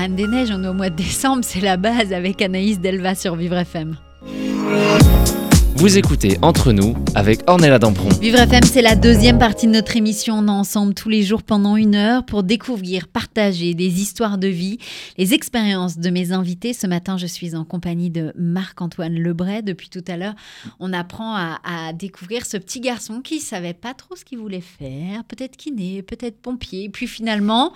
[0.05, 3.15] Reine des Neiges, on est au mois de décembre, c'est la base avec Anaïs Delva
[3.15, 3.97] sur Vivre FM.
[5.77, 8.11] Vous écoutez Entre nous avec Ornella Dampron.
[8.21, 10.35] Vivre FM, c'est la deuxième partie de notre émission.
[10.35, 14.47] On est ensemble tous les jours pendant une heure pour découvrir, partager des histoires de
[14.47, 14.77] vie,
[15.17, 16.75] les expériences de mes invités.
[16.75, 19.63] Ce matin, je suis en compagnie de Marc-Antoine Lebray.
[19.63, 20.35] Depuis tout à l'heure,
[20.81, 24.61] on apprend à, à découvrir ce petit garçon qui savait pas trop ce qu'il voulait
[24.61, 26.91] faire, peut-être kiné, peut-être pompier.
[26.91, 27.73] Puis finalement,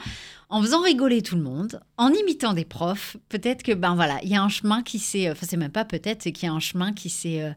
[0.51, 4.31] en faisant rigoler tout le monde, en imitant des profs, peut-être que ben voilà, il
[4.31, 6.55] y a un chemin qui s'est, enfin c'est même pas peut-être, c'est qu'il y a
[6.55, 7.53] un chemin qui s'est euh,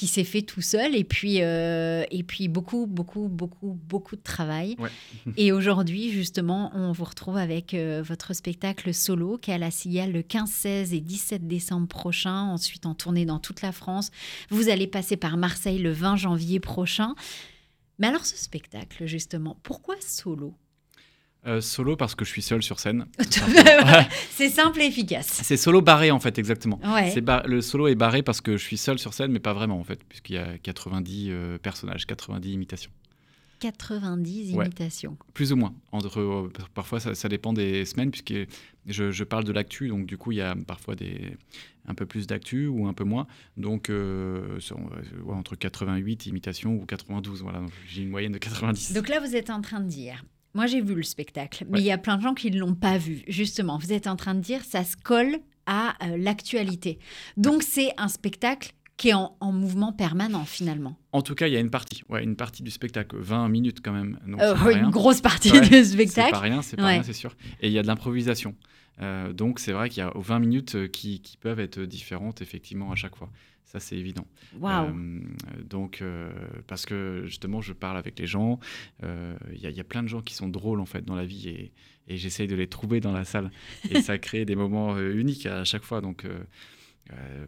[0.00, 4.22] qui s'est fait tout seul et puis euh, et puis beaucoup beaucoup beaucoup beaucoup de
[4.22, 4.74] travail.
[4.78, 4.88] Ouais.
[5.36, 9.70] et aujourd'hui justement, on vous retrouve avec euh, votre spectacle solo qui est à la
[9.70, 14.10] Cigale le 15, 16 et 17 décembre prochain, ensuite en tournée dans toute la France.
[14.48, 17.14] Vous allez passer par Marseille le 20 janvier prochain.
[17.98, 20.54] Mais alors ce spectacle justement, pourquoi solo?
[21.46, 23.06] Euh, solo parce que je suis seul sur scène.
[24.30, 25.40] C'est simple et efficace.
[25.42, 26.78] C'est solo barré en fait, exactement.
[26.84, 27.14] Ouais.
[27.46, 29.84] Le solo est barré parce que je suis seul sur scène, mais pas vraiment en
[29.84, 32.90] fait, puisqu'il y a 90 euh, personnages, 90 imitations.
[33.60, 34.64] 90 Ouais.
[34.66, 35.16] imitations.
[35.34, 35.74] Plus ou moins.
[35.92, 38.34] Entre, euh, parfois, ça, ça dépend des semaines, puisque
[38.86, 41.36] je, je parle de l'actu, donc du coup, il y a parfois des,
[41.86, 43.26] un peu plus d'actu ou un peu moins.
[43.58, 44.58] Donc, euh,
[45.28, 47.42] entre 88 imitations ou 92.
[47.42, 48.94] Voilà, j'ai une moyenne de 90.
[48.94, 51.80] Donc là, vous êtes en train de dire, moi j'ai vu le spectacle, mais Ouais.
[51.82, 53.22] il y a plein de gens qui ne l'ont pas vu.
[53.28, 55.36] Justement, vous êtes en train de dire, ça se colle
[55.66, 56.98] à euh, l'actualité.
[57.36, 60.96] Donc c'est un spectacle qui est en, en mouvement permanent finalement.
[61.12, 63.78] En tout cas, il y a une partie, ouais, une partie du spectacle, 20 minutes
[63.82, 64.18] quand même.
[64.26, 64.90] Donc, Euh, c'est une rien.
[64.90, 66.32] grosse partie Ouais, du C'est spectacle.
[66.32, 66.92] pas rien, c'est pas Ouais.
[66.94, 67.34] rien, c'est sûr.
[67.62, 68.54] Et il y a de l'improvisation.
[69.00, 72.42] Euh, donc c'est vrai qu'il y a 20 minutes euh, qui, qui peuvent être différentes
[72.42, 73.30] effectivement à chaque fois.
[73.64, 74.26] Ça c'est évident.
[74.58, 74.88] Waouh.
[74.88, 75.20] Euh,
[75.64, 76.30] donc euh,
[76.66, 78.58] parce que justement je parle avec les gens,
[79.02, 79.08] il
[79.60, 81.24] y, a- il y a plein de gens qui sont drôles en fait dans la
[81.24, 81.72] vie et,
[82.08, 83.50] et j'essaye de les trouver dans la salle
[83.90, 86.00] et ça crée des moments uniques à chaque fois.
[86.00, 86.26] Donc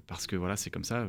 [0.06, 1.06] parce que voilà c'est comme ça.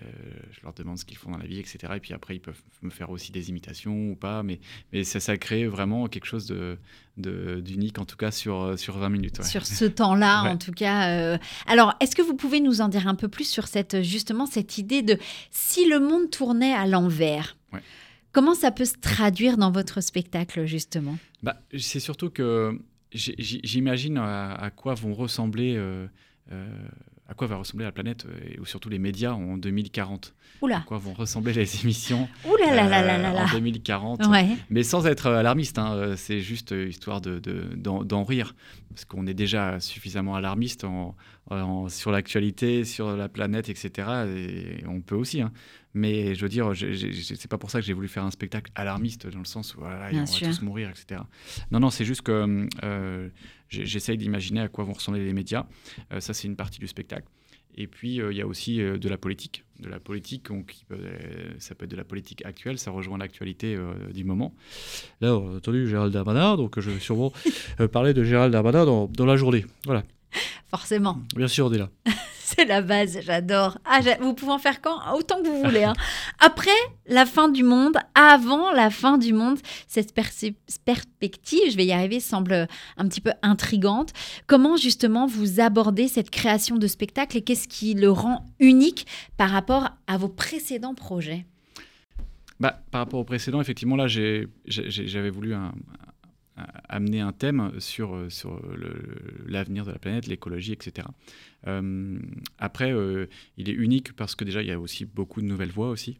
[0.00, 0.04] Euh,
[0.52, 1.78] je leur demande ce qu'ils font dans la vie, etc.
[1.96, 4.42] Et puis après, ils peuvent me faire aussi des imitations ou pas.
[4.42, 4.60] Mais,
[4.92, 6.78] mais ça, ça crée vraiment quelque chose de,
[7.16, 9.38] d'unique, en tout cas sur, sur 20 minutes.
[9.38, 9.44] ouais.
[9.44, 10.50] Sur ce temps-là, Ouais.
[10.50, 11.10] en tout cas.
[11.10, 14.46] euh, Alors, est-ce que vous pouvez nous en dire un peu plus sur cette, justement
[14.46, 15.18] cette idée de
[15.50, 17.80] si le monde tournait à l'envers Ouais.
[18.32, 21.16] Comment ça peut se traduire dans votre spectacle, justement?
[21.42, 22.78] Bah, c'est surtout que
[23.10, 25.74] j'imagine à, à quoi vont ressembler.
[25.76, 26.06] euh,
[26.52, 26.66] euh,
[27.28, 30.78] à quoi va ressembler la planète euh, et ou surtout les médias en 2040 Oula
[30.78, 34.26] À quoi vont ressembler les émissions Oula là là là euh, là en là 2040
[34.26, 34.48] Ouais.
[34.70, 38.54] Mais sans être alarmiste, hein, euh, c'est juste euh, histoire de, de- d'en, d'en rire.
[38.90, 41.14] Parce qu'on est déjà suffisamment alarmiste en,
[41.50, 44.08] en- sur l'actualité, sur la planète, etc.
[44.34, 45.40] Et on peut aussi.
[45.42, 45.52] hein.
[45.94, 49.26] Mais je veux dire, c'est pas pour ça que j'ai voulu faire un spectacle alarmiste,
[49.26, 51.22] dans le sens où voilà, on va tous mourir, etc.
[51.70, 53.28] Non, non, c'est juste que euh,
[53.68, 55.66] j'essaye d'imaginer à quoi vont ressembler les médias.
[56.12, 57.26] Euh, ça, c'est une partie du spectacle.
[57.76, 59.64] Et puis, euh, il y a aussi de la politique.
[59.80, 60.48] De la politique,
[61.58, 63.78] ça peut être de la politique actuelle, ça rejoint l'actualité
[64.12, 64.52] du moment.
[65.20, 67.32] Là, on a entendu Gérald Darmanin, donc je vais sûrement
[67.92, 69.64] parler de Gérald Darmanin dans, dans la journée.
[69.84, 70.02] Voilà.
[70.70, 71.18] Forcément.
[71.34, 71.88] Bien sûr, là.
[72.42, 73.78] C'est la base, j'adore.
[73.84, 74.98] Ah, vous pouvez en faire quand?
[75.14, 75.84] Autant que vous voulez.
[75.84, 75.92] Hein.
[76.40, 76.70] Après
[77.06, 82.20] la fin du monde, avant la fin du monde, cette perspective, je vais y arriver,
[82.20, 84.14] semble un petit peu intrigante.
[84.46, 89.50] Comment justement vous abordez cette création de spectacle et qu'est-ce qui le rend unique par
[89.50, 91.44] rapport à vos précédents projets?
[92.60, 95.72] Bah, par rapport aux précédents, effectivement, là, j'avais voulu un,
[96.88, 98.60] amener un thème sur, euh, sur
[99.46, 101.06] l'avenir de la planète, l'écologie, etc.
[101.66, 102.18] Euh,
[102.58, 105.70] après, euh, il est unique parce que déjà, il y a aussi beaucoup de nouvelles
[105.70, 106.18] voix aussi.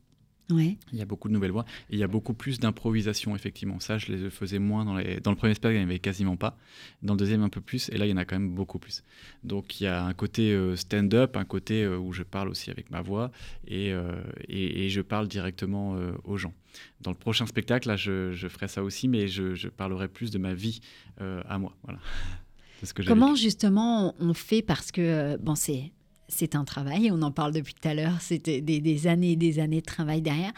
[0.93, 3.81] Il y a beaucoup de nouvelles voix et il y a beaucoup plus d'improvisation, effectivement.
[3.81, 5.21] Ça, je les faisais moins dans, les...
[5.21, 6.57] dans le premier spectacle, il n'y en avait quasiment pas.
[7.03, 7.91] Dans le deuxième, un peu plus.
[7.91, 9.05] Et là, il y en a quand même beaucoup plus.
[9.45, 12.71] Donc, il y a un côté euh, stand-up, un côté euh, où je parle aussi
[12.71, 13.31] avec ma voix
[13.67, 16.55] et, euh, et, je parle directement aux gens.
[17.03, 20.31] Dans le prochain spectacle, là, je, je ferai ça aussi, mais je, je, parlerai plus
[20.31, 20.81] de ma vie
[21.19, 21.77] à moi.
[21.83, 21.99] Voilà.
[23.07, 25.93] Comment justement on fait parce que bon c'est
[26.29, 29.59] c'est un travail, on en parle depuis tout à l'heure, c'était des, années et des
[29.59, 30.53] années de travail derrière.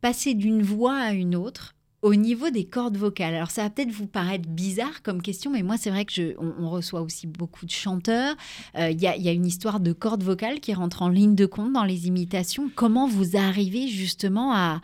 [0.00, 3.90] Passer d'une voix à une autre, au niveau des cordes vocales, alors ça va peut-être
[3.90, 7.66] vous paraître bizarre comme question, mais moi c'est vrai que je, on, reçoit aussi beaucoup
[7.66, 8.36] de chanteurs.
[8.76, 11.72] Euh, il y, a, une histoire de cordes vocales qui rentre en ligne de compte
[11.72, 12.70] dans les imitations.
[12.74, 14.80] Comment vous arrivez justement à,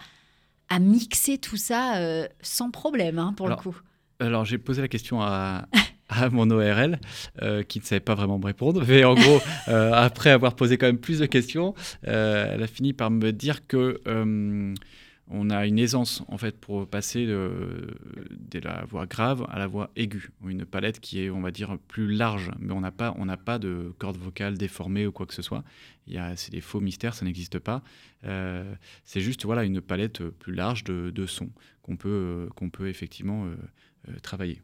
[0.81, 3.77] mixer tout ça euh, sans problème hein, pour le coup?
[4.19, 5.69] Alors j'ai posé la question à,
[6.09, 6.99] à mon ORL,
[7.43, 8.85] euh, qui ne savait pas vraiment me répondre.
[8.87, 11.75] Mais en gros, euh, après avoir posé quand même plus de questions,
[12.07, 14.01] euh, elle a fini par me dire que
[15.31, 17.97] on a une aisance en fait pour passer de,
[18.31, 21.79] de, la voix grave à la voix aiguë, une palette qui est, on va dire,
[21.89, 25.25] plus large, mais on n'a pas, on n'a pas de cordes vocales déformées ou quoi
[25.25, 25.65] que ce soit.
[26.07, 27.83] Il c'est des faux mystères, ça n'existe pas.
[28.23, 33.47] c'est juste voilà une palette plus large de, de sons qu'on peut, qu'on peut effectivement
[34.23, 34.61] travailler.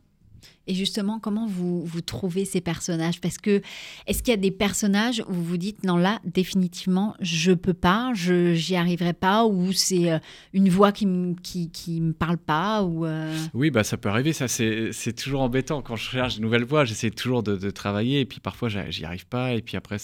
[0.67, 3.21] Et justement, comment vous, vous trouvez ces personnages?
[3.21, 3.61] Parce que
[4.07, 7.75] est-ce qu'il y a des personnages où vous vous dites non là définitivement je peux
[7.75, 10.19] pas, je j'y arriverai pas, ou c'est euh,
[10.53, 13.37] une voix qui me qui, qui me parle pas euh?
[13.55, 16.85] Oui bah ça peut arriver, ça c'est toujours embêtant quand je cherche de nouvelles voix,
[16.85, 19.97] j'essaie toujours de, de, travailler et puis parfois j'y arrive pas et puis après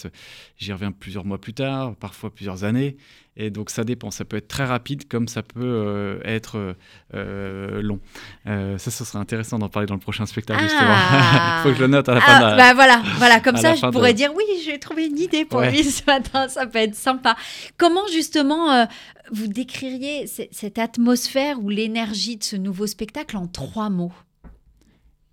[0.58, 2.96] j'y reviens plusieurs mois plus tard, parfois plusieurs années
[3.36, 6.74] et donc ça dépend, ça peut être très rapide comme ça peut euh, être
[7.12, 8.00] long.
[8.44, 10.94] ça, ce serait intéressant d'en parler dans le prochain spectacle justement.
[10.94, 12.56] Il faut que je le note à la fin de la...
[12.56, 15.84] bah voilà, voilà, comme ça je pourrais dire oui, j'ai trouvé une idée pour lui
[15.90, 17.36] ce matin, ça peut être sympa.
[17.76, 18.84] Comment justement euh,
[19.30, 24.12] vous décririez cette atmosphère ou l'énergie de ce nouveau spectacle en trois mots?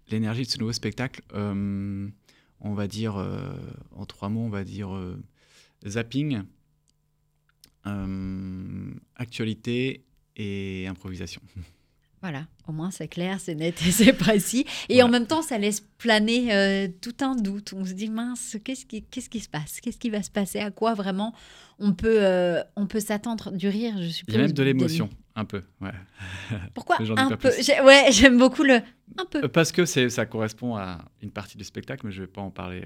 [0.10, 2.08] L'énergie de ce nouveau spectacle, euh,
[2.60, 3.54] on va dire euh,
[3.96, 4.90] en trois mots, on va dire
[5.86, 6.42] zapping,
[9.16, 10.04] actualité
[10.36, 11.42] et improvisation.
[12.24, 14.66] Voilà, au moins c'est clair, c'est net et c'est précis.
[14.88, 17.74] Et en même temps, ça laisse planer euh, tout un doute.
[17.76, 19.82] On se dit, mince, qu'est-ce qui, qu'est-ce qui se passe?
[19.82, 20.60] Qu'est-ce qui va se passer?
[20.60, 21.34] À quoi vraiment
[21.80, 23.52] on peut, euh, on peut s'attendre?
[23.52, 24.34] Du rire, je suppose.
[24.34, 25.64] Il y a même de l'émotion, un peu.
[25.82, 25.92] Ouais.
[26.74, 27.50] Pourquoi un peu?
[27.84, 28.76] Ouais, j'aime beaucoup le
[29.18, 29.44] un peu.
[29.44, 32.32] Euh, parce que c'est, ça correspond à une partie du spectacle, mais je ne vais
[32.32, 32.86] pas en parler.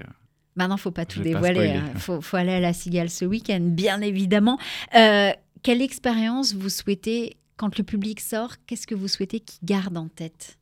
[0.58, 1.68] Maintenant, il ne faut pas tout dévoiler.
[1.68, 1.92] Il hein.
[1.96, 4.58] faut, faut, aller à la Cigale ce week-end, bien évidemment.
[4.92, 10.08] quelle expérience vous souhaitez quand le public sort, qu'est-ce que vous souhaitez qu'il garde en
[10.08, 10.58] tête?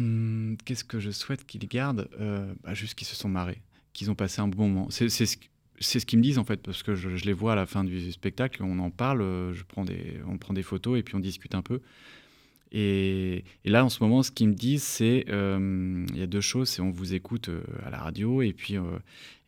[0.00, 3.62] Hum, Qu'est-ce que je souhaite qu'ils gardent euh, bah, Juste qu'ils se sont marrés,
[3.92, 4.88] qu'ils ont passé un bon moment.
[4.90, 7.84] C'est ce qu'ils me disent en fait, parce que je, les vois à la fin
[7.84, 11.14] du spectacle, on en parle, euh, je prends des, on prend des photos et puis
[11.14, 11.80] on discute un peu.
[12.76, 16.40] Et, là, en ce moment, ce qu'ils me disent, c'est euh, il y a deux
[16.40, 16.68] choses.
[16.68, 18.98] C'est on vous écoute euh, à la radio et puis, euh,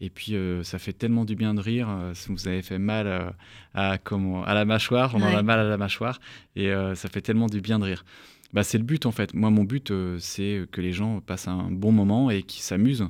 [0.01, 1.89] et puis ça fait tellement du bien de rire.
[2.29, 3.35] vous avez fait mal
[3.75, 6.21] à, comment, à la mâchoire, on en a mal à la mâchoire
[6.55, 8.05] et ça fait tellement du bien de rire.
[8.53, 9.35] Bah, c'est le but en fait.
[9.35, 13.09] Moi, mon but, c'est que les gens passent un bon moment et qu'ils s'amusent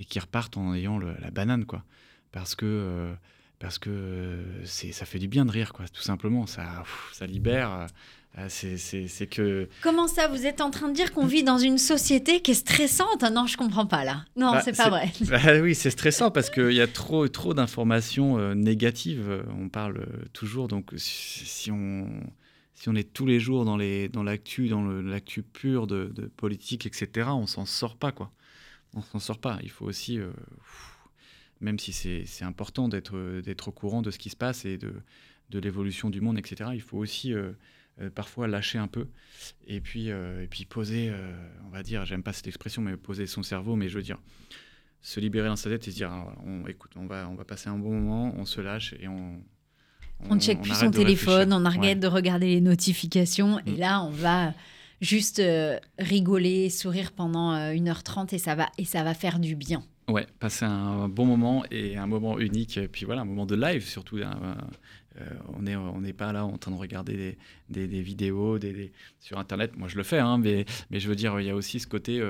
[0.00, 1.84] et qu'ils repartent en ayant la banane, quoi.
[2.32, 3.12] Parce que
[3.58, 6.46] parce que ça fait du bien de rire, quoi, tout simplement.
[6.46, 7.86] Ça, ça libère.
[8.34, 9.68] Ah, c'est que.
[9.82, 12.54] Comment ça Vous êtes en train de dire qu'on vit dans une société qui est
[12.54, 13.22] stressante?
[13.30, 14.24] Non, je comprends pas là.
[14.36, 15.12] Non, bah, c'est pas vrai.
[15.28, 19.44] Bah oui, c'est stressant parce qu'il y a trop, trop d'informations euh, négatives.
[19.60, 20.68] On parle euh, toujours.
[20.68, 22.08] Donc, si on,
[22.74, 27.46] si on est tous les jours dans l'actu, dans l'actu pure de, politique, etc., on
[27.46, 28.32] s'en sort pas, quoi.
[28.94, 29.58] On s'en sort pas.
[29.62, 30.18] Il faut aussi.
[30.18, 30.30] Euh,
[31.60, 34.94] même si c'est important d'être au courant de ce qui se passe et de,
[35.50, 37.32] de l'évolution du monde, etc., il faut aussi
[38.14, 39.06] parfois lâcher un peu
[39.66, 41.12] et puis, et puis poser,
[41.66, 44.18] on va dire, j'aime pas cette expression, mais poser son cerveau, mais je veux dire,
[45.02, 47.44] se libérer dans sa tête et se dire, ah, on, écoute, on va, on va
[47.44, 49.42] passer un bon moment, on se lâche et on,
[50.30, 53.58] on ne check plus son téléphone, on arrête de regarder les notifications.
[53.66, 53.78] Et mm.
[53.78, 54.54] là, on va
[55.00, 59.56] juste euh, rigoler, sourire pendant 1h30 euh, et ça, va, et ça va faire du
[59.56, 59.82] bien.
[60.08, 62.76] Ouais, passer un bon moment et un moment unique.
[62.76, 64.18] Et puis voilà, un moment de live surtout.
[65.20, 65.24] Euh,
[65.56, 67.36] on n'est on pas là en train de regarder
[67.68, 69.76] des, des, vidéos des, sur Internet.
[69.76, 71.86] Moi, je le fais, hein, mais, mais je veux dire, il y a aussi ce
[71.86, 72.22] côté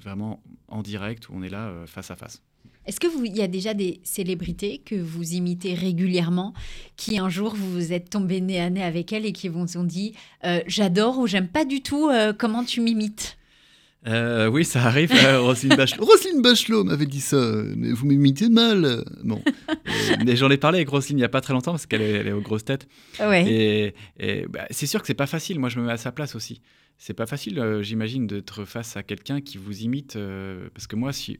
[0.00, 2.42] vraiment en direct où on est là face à face.
[2.86, 6.54] Est-ce qu'il y a déjà des célébrités que vous imitez régulièrement
[6.96, 9.76] qui un jour vous vous êtes tombé nez à nez avec elles et qui vous
[9.76, 13.36] ont dit euh, j'adore ou j'aime pas du tout euh, comment tu m'imites?
[14.06, 15.12] Euh, oui, ça arrive.
[15.12, 16.06] Roselyne Bachelot,
[16.42, 17.36] Bachelot m'avait dit ça,
[17.76, 19.04] mais vous m'imitez mal.
[19.22, 19.42] Bon,
[20.24, 22.32] mais j'en ai parlé avec Roselyne il n'y a pas très longtemps parce qu'elle est,
[22.32, 22.88] aux grosses têtes.
[23.20, 23.94] Et,
[24.48, 25.58] bah, c'est sûr que c'est pas facile.
[25.58, 26.62] Moi, je me mets à sa place aussi.
[26.98, 30.18] C'est pas facile, j'imagine, d'être face à quelqu'un qui vous imite.
[30.74, 31.38] parce que moi, si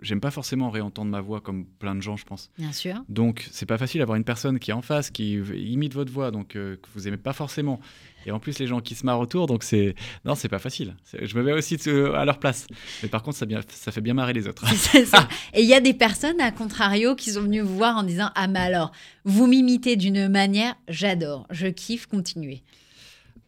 [0.00, 2.50] j'aime pas forcément réentendre ma voix comme plein de gens, je pense.
[2.58, 3.04] Bien sûr.
[3.08, 6.30] Donc, c'est pas facile d'avoir une personne qui est en face, qui imite votre voix,
[6.30, 7.80] donc euh, que vous aimez pas forcément.
[8.26, 9.94] Et en plus, les gens qui se marrent autour, donc c'est.
[10.24, 10.96] Non, c'est pas facile.
[11.22, 11.78] Je me mets aussi
[12.14, 12.66] à leur place.
[13.02, 14.66] Mais par contre, ça, bien, ça fait bien marrer les autres.
[15.06, 15.28] ça.
[15.54, 18.30] Et il y a des personnes, à contrario, qui sont venues vous voir en disant
[18.34, 18.92] Ah, mais alors,
[19.24, 22.62] vous m'imitez d'une manière, j'adore, je kiffe, continuez.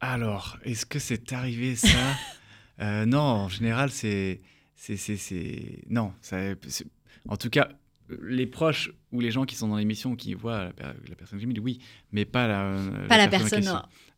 [0.01, 1.89] Alors, est-ce que c'est arrivé ça?
[2.81, 4.41] Euh, Non, en général, c'est
[4.77, 6.13] c'est non
[7.29, 7.69] en tout cas
[8.23, 11.61] les proches ou les gens qui sont dans l'émission qui voient la, personne que j'ai
[11.61, 11.81] oui
[12.13, 12.77] mais pas la
[13.09, 13.69] pas la, personne,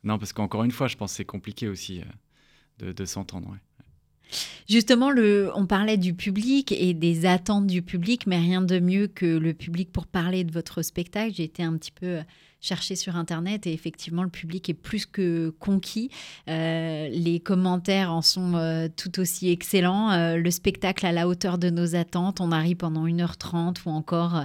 [0.04, 0.18] non.
[0.18, 2.02] parce qu'encore une fois je pense que c'est compliqué aussi
[2.82, 3.56] euh, de, s'entendre
[4.68, 9.08] Justement, le, on parlait du public et des attentes du public, mais rien de mieux
[9.08, 11.34] que le public pour parler de votre spectacle.
[11.34, 12.20] J'ai été un petit peu
[12.60, 16.10] chercher sur Internet et effectivement, le public est plus que conquis.
[16.48, 20.10] Euh, les commentaires en sont euh, tout aussi excellents.
[20.10, 22.40] Euh, le spectacle à la hauteur de nos attentes.
[22.40, 24.44] On arrive pendant 1h30 ou encore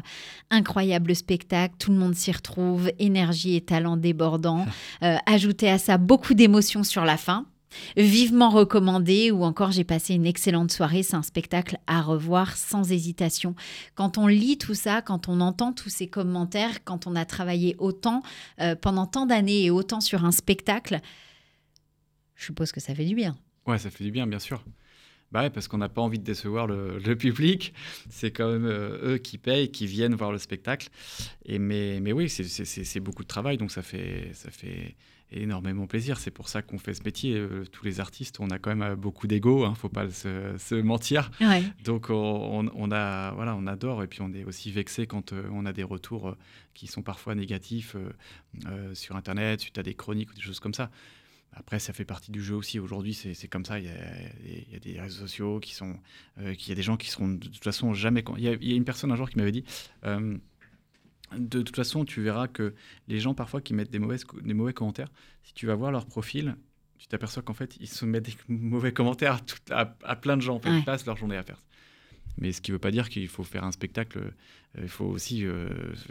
[0.50, 1.76] incroyable spectacle.
[1.78, 2.92] Tout le monde s'y retrouve.
[3.00, 4.66] Énergie et talent débordant.
[5.26, 7.46] ajoutez à ça beaucoup d'émotions sur la fin.
[7.98, 12.92] Vivement recommandé ou encore j'ai passé une excellente soirée, c'est un spectacle à revoir sans
[12.92, 13.56] hésitation.
[13.96, 17.76] Quand on lit tout ça, quand on entend tous ces commentaires, quand on a travaillé
[17.80, 18.24] autant
[18.62, 21.00] euh, pendant tant d'années et autant sur un spectacle,
[22.36, 23.36] je suppose que ça fait du bien.
[23.66, 24.64] Ouais, ça fait du bien, bien sûr.
[25.32, 27.74] Bah parce qu'on n'a pas envie de décevoir le, public.
[28.10, 30.90] C'est quand même euh, eux qui payent, qui viennent voir le spectacle.
[31.46, 34.96] Et mais, mais oui, c'est beaucoup de travail, donc ça fait, ça fait
[35.32, 36.18] énormément plaisir.
[36.18, 37.36] C'est pour ça qu'on fait ce métier.
[37.36, 40.10] Euh, tous les artistes, on a quand même euh, beaucoup d'ego, il hein, faut pas
[40.10, 41.32] se, mentir.
[41.84, 45.66] Donc on, a, voilà, on adore et puis on est aussi vexé quand euh, on
[45.66, 46.36] a des retours
[46.74, 47.96] qui sont parfois négatifs
[48.94, 50.92] sur Internet, suite à des chroniques ou des choses comme ça.
[51.54, 52.80] Après, ça fait partie du jeu aussi.
[52.80, 53.80] Aujourd'hui, c'est comme ça.
[53.80, 55.96] Il y, a, des réseaux sociaux qui sont,
[56.38, 58.26] il y a des gens qui seront de toute façon jamais.
[58.38, 59.64] Il y, a, il y a une personne un jour qui m'avait dit
[61.36, 62.74] de toute façon, tu verras que
[63.08, 65.12] les gens parfois qui mettent des, mauvaises, des mauvais commentaires,
[65.44, 66.56] si tu vas voir leur profil,
[66.98, 70.56] tu t'aperçois qu'en fait, ils se mettent des mauvais commentaires à, plein de gens.
[70.56, 71.66] En fait, ils passent leur journée à faire ça.
[72.38, 74.34] Mais ce qui ne veut pas dire qu'il faut faire un spectacle,
[74.82, 75.68] il faut aussi euh,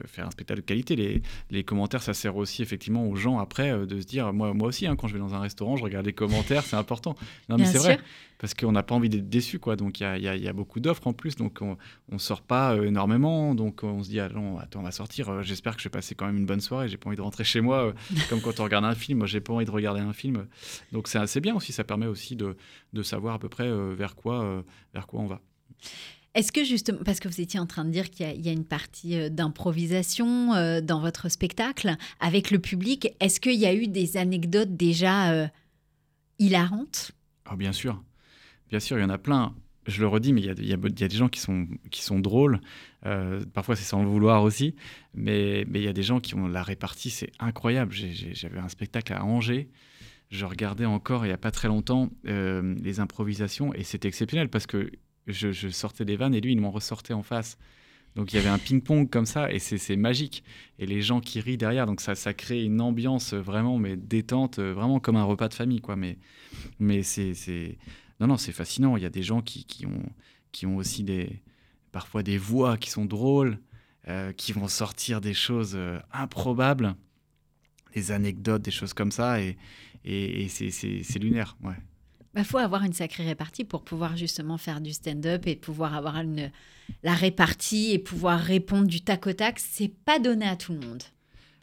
[0.07, 0.96] faire un spectacle de qualité.
[0.96, 4.55] Les, les, commentaires, ça sert aussi effectivement aux gens après euh, de se dire, moi,
[4.55, 7.14] moi aussi, hein, quand je vais dans un restaurant, je regarde les commentaires, c'est important.
[7.48, 7.98] Non, mais c'est vrai,
[8.38, 9.77] parce qu'on n'a pas envie d'être déçu, quoi.
[9.77, 11.77] Donc il y a, y a, beaucoup d'offres en plus, donc on
[12.11, 15.42] ne sort pas énormément, donc on se dit, allons, attends, on va sortir.
[15.42, 16.88] J'espère que je vais passer quand même une bonne soirée.
[16.88, 17.92] J'ai pas envie de rentrer chez moi,
[18.29, 19.18] comme quand on regarde un film.
[19.18, 20.46] Moi, j'ai pas envie de regarder un film.
[20.92, 21.72] Donc c'est assez bien aussi.
[21.72, 22.57] Ça permet aussi de,
[22.92, 25.40] de savoir à peu près vers quoi, vers quoi on va.
[26.35, 28.64] Est-ce que justement, parce que vous étiez en train de dire qu'il y, a une
[28.64, 33.87] partie euh, d'improvisation euh, dans votre spectacle avec le public, est-ce qu'il y a eu
[33.87, 35.47] des anecdotes déjà euh,
[36.40, 37.12] hilarantes?
[37.51, 38.03] Oh, Bien sûr,
[38.68, 39.55] bien sûr, il y en a plein.
[39.87, 40.77] Je le redis, mais il y a,
[41.09, 42.59] des gens qui sont, qui sont drôles.
[43.53, 44.75] parfois, c'est sans le vouloir aussi.
[45.12, 47.92] Mais, mais il y a des gens qui ont la répartie, c'est incroyable.
[47.92, 49.69] J'avais un spectacle à Angers
[50.31, 54.67] je regardais encore il n'y a pas très longtemps les improvisations et c'était exceptionnel parce
[54.67, 54.90] que
[55.27, 57.58] je, sortais des vannes et lui, il m'en ressortait en face.
[58.14, 60.44] Donc il y avait un ping-pong comme ça et c'est magique.
[60.79, 64.60] Et les gens qui rient derrière, donc ça, ça crée une ambiance vraiment mais détente,
[64.60, 65.81] vraiment comme un repas de famille.
[65.81, 65.96] quoi.
[65.96, 66.18] Mais,
[66.79, 67.79] mais c'est.
[68.20, 68.96] Non, non, c'est fascinant.
[68.96, 70.02] Il y a des gens qui, ont,
[70.52, 71.42] qui ont aussi des,
[71.90, 73.58] parfois des voix qui sont drôles,
[74.06, 76.94] euh, qui vont sortir des choses euh, improbables,
[77.94, 79.40] des anecdotes, des choses comme ça.
[79.40, 79.56] Et,
[80.04, 81.56] et, et c'est lunaire.
[81.62, 81.75] Ouais.
[82.35, 85.94] Il bah, faut avoir une sacrée répartie pour pouvoir justement faire du stand-up et pouvoir
[85.94, 86.20] avoir
[87.04, 89.60] la répartie et pouvoir répondre du tac au tac.
[89.60, 91.04] C'est pas donné à tout le monde.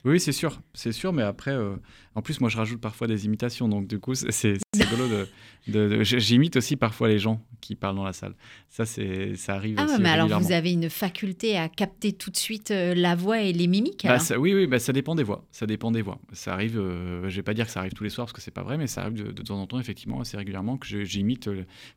[0.03, 1.75] Oui, c'est sûr, c'est sûr, mais après, euh,
[2.15, 5.27] en plus, moi, je rajoute parfois des imitations, donc du coup, c'est rigolo de,
[5.67, 8.33] de, J'imite aussi parfois les gens qui parlent dans la salle.
[8.69, 9.77] Ça, c'est, ça arrive.
[9.79, 13.41] Ah, mais alors vous avez une faculté à capter tout de suite euh, la voix
[13.41, 14.05] et les mimiques.
[14.05, 15.45] Bah, oui, oui, bah, ça dépend des voix.
[15.51, 16.19] Ça dépend des voix.
[16.33, 16.79] Ça arrive.
[16.79, 18.63] Euh, je vais pas dire que ça arrive tous les soirs parce que c'est pas
[18.63, 21.49] vrai, mais ça arrive de, temps en temps, effectivement, assez régulièrement que j'imite,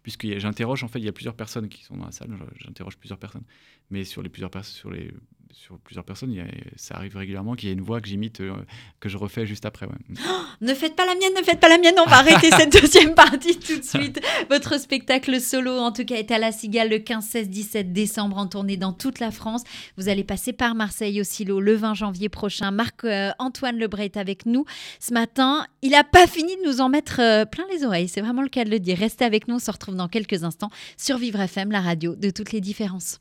[0.03, 0.85] puisque j'interroge.
[0.85, 2.37] En fait, il y a plusieurs personnes qui sont dans la salle.
[2.63, 3.45] J'interroge plusieurs personnes,
[3.91, 5.11] mais sur les plusieurs personnes, sur les
[5.55, 6.35] sur plusieurs personnes,
[6.77, 8.55] ça arrive régulièrement qu'il y ait une voix que j'imite, euh,
[9.01, 9.87] que je refais juste après.
[10.61, 13.15] ne faites pas la mienne, ne faites pas la mienne, on va arrêter cette deuxième
[13.15, 14.21] partie tout de suite.
[14.51, 18.39] Votre spectacle solo, en tout cas, est à la Cigale le 15, 16, 17 décembre
[18.39, 19.63] en tournée dans toute la France.
[19.97, 22.71] Vous allez passer par Marseille au Silo le 20 janvier prochain.
[22.71, 24.65] Marc-Antoine euh, Lebray est avec nous
[25.01, 25.67] ce matin.
[25.83, 28.49] Il n'a pas fini de nous en mettre euh, plein les oreilles, c'est vraiment le
[28.49, 28.99] cas de le dire.
[28.99, 32.31] Restez avec nous, on se retrouve dans quelques instants sur Vivre FM, la radio de
[32.31, 33.21] toutes les différences.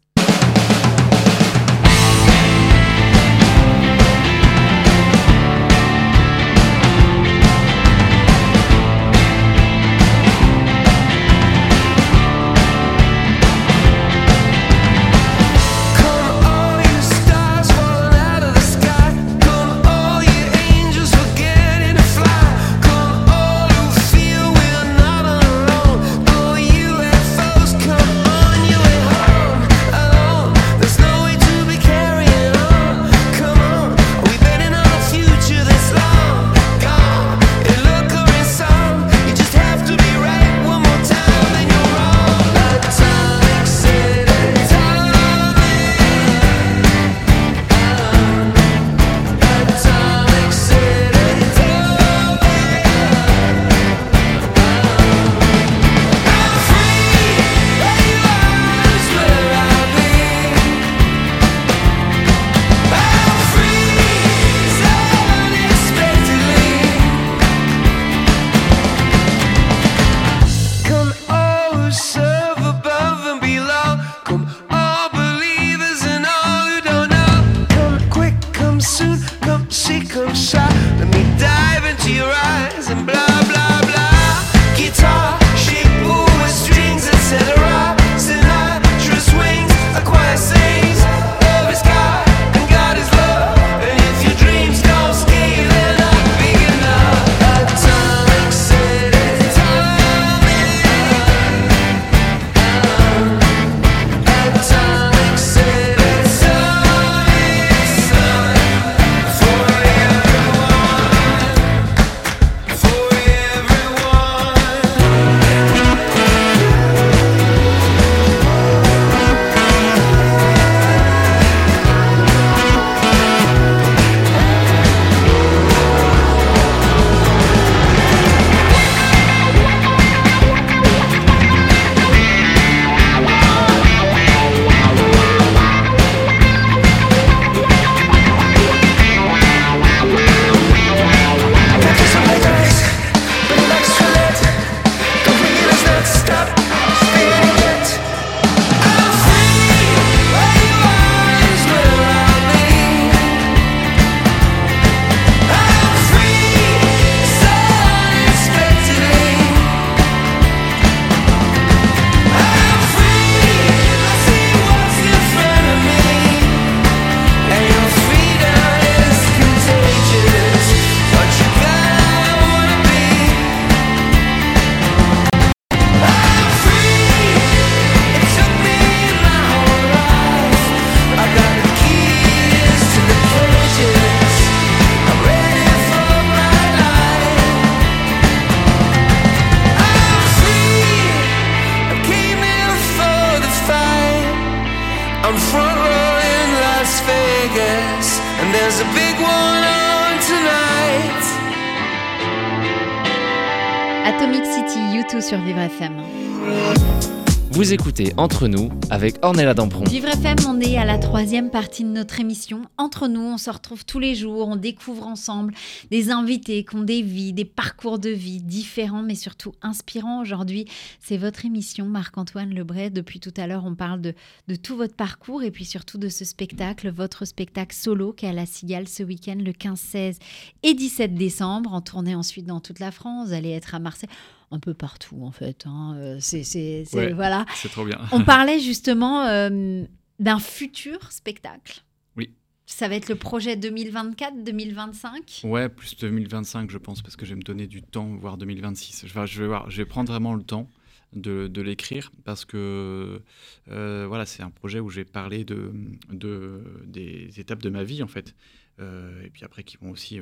[208.16, 209.86] Entre nous avec Ornella Dampron.
[209.86, 212.62] Vivre FM, on est à la troisième partie de notre émission.
[212.78, 215.56] Entre nous, on se retrouve tous les jours, on découvre ensemble
[215.90, 220.22] des invités qui ont des vies, des parcours de vie différents, mais surtout inspirants.
[220.22, 220.66] Aujourd'hui,
[221.00, 222.92] c'est votre émission, Marc-Antoine Lebray.
[222.92, 224.14] Depuis tout à l'heure, on parle de,
[224.48, 228.30] de, tout votre parcours et puis surtout de ce spectacle, votre spectacle solo qui est
[228.30, 230.20] à la Cigale ce week-end, le 15, 16
[230.62, 233.30] et 17 décembre, en tournée ensuite dans toute la France.
[233.30, 234.10] Vous allez être à Marseille
[234.54, 235.66] un peu partout en fait.
[235.66, 235.96] Hein.
[235.98, 237.46] Euh, c'est ouais, voilà.
[237.56, 238.00] C'est trop bien.
[238.12, 239.84] On parlait justement euh,
[240.20, 241.84] d'un futur spectacle.
[242.16, 242.32] Oui.
[242.66, 247.38] Ça va être le projet 2024-2025 Ouais, plus 2025 je pense, parce que je vais
[247.38, 249.06] me donner du temps, voire 2026.
[249.08, 250.70] Je vais, je vais, voir, je vais prendre vraiment le temps
[251.14, 253.22] de, de l'écrire, parce que
[253.70, 255.72] euh, voilà, c'est un projet où j'ai parlé de,
[256.12, 258.36] de, des étapes de ma vie en fait.
[258.80, 260.20] et puis après qui vont aussi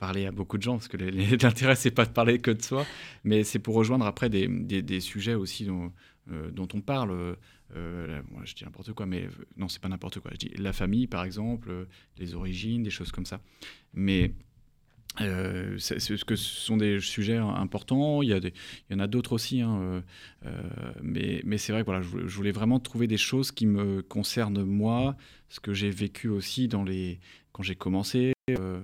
[0.00, 0.96] parler à beaucoup de gens, parce que
[1.42, 2.84] l'intérêt, c'est pas de parler que de soi,
[3.22, 5.92] mais c'est pour rejoindre après des, des, sujets aussi dont,
[6.32, 7.36] euh, on parle.
[7.76, 10.32] Euh, je dis n'importe quoi, mais non, c'est pas n'importe quoi.
[10.32, 11.86] Je dis la famille, par exemple,
[12.18, 13.40] les origines, des choses comme ça.
[13.92, 14.32] Mais
[15.20, 18.22] euh, ce que sont des sujets importants.
[18.22, 18.52] Il y, a il
[18.90, 20.02] y en a d'autres aussi, hein,
[21.02, 24.64] mais, mais c'est vrai que voilà, je, voulais vraiment trouver des choses qui me concernent
[24.64, 25.16] moi,
[25.50, 27.20] ce que j'ai vécu aussi dans les,
[27.52, 28.32] quand j'ai commencé.
[28.58, 28.80] Euh,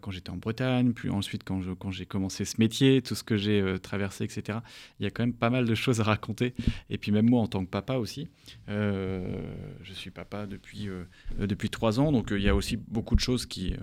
[0.00, 3.36] quand j'étais en Bretagne, puis ensuite quand, quand j'ai commencé ce métier, tout ce que
[3.36, 4.58] j'ai euh, traversé, etc.
[5.00, 6.54] Il y a quand même pas mal de choses à raconter.
[6.90, 8.28] Et puis même moi en tant que papa aussi,
[8.68, 9.42] euh,
[9.82, 10.88] je suis papa depuis,
[11.38, 13.74] depuis trois ans, donc il y a aussi beaucoup de choses qui,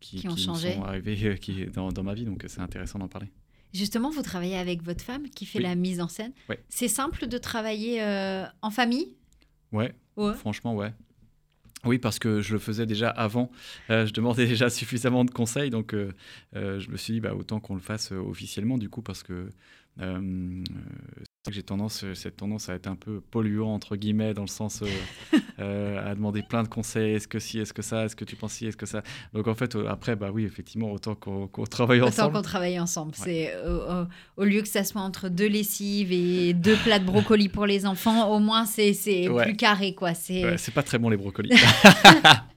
[0.00, 3.28] qui, qui, sont arrivées qui, dans, dans ma vie, donc c'est intéressant d'en parler.
[3.74, 6.32] Justement, vous travaillez avec votre femme qui fait la mise en scène.
[6.48, 6.58] Ouais.
[6.68, 8.02] C'est simple de travailler
[8.62, 9.14] en famille?
[9.72, 9.94] Ouais,
[10.36, 10.92] franchement, ouais.
[11.84, 13.50] Oui, parce que je le faisais déjà avant.
[13.90, 16.12] Euh, je demandais déjà suffisamment de conseils, donc euh,
[16.56, 19.52] euh, je me suis dit bah, autant qu'on le fasse officiellement du coup, parce que
[21.50, 24.82] j'ai tendance, euh, cette tendance à être un peu polluant, entre guillemets, dans le sens
[24.82, 24.86] euh,
[25.58, 27.14] euh, à demander plein de conseils.
[27.14, 29.02] Est-ce que si, est-ce que ça, est-ce que tu penses si, est-ce que ça?
[29.34, 32.30] Donc en fait, après, bah oui, effectivement, autant qu'on travaille ensemble.
[32.30, 33.12] Autant qu'on travaille ensemble.
[33.14, 33.52] C'est
[34.36, 37.86] au, lieu que ça soit entre deux lessives et deux plats de brocolis pour les
[37.86, 38.94] enfants, au moins c'est
[39.42, 40.14] plus carré, quoi.
[40.14, 41.50] C'est pas très bon les brocolis.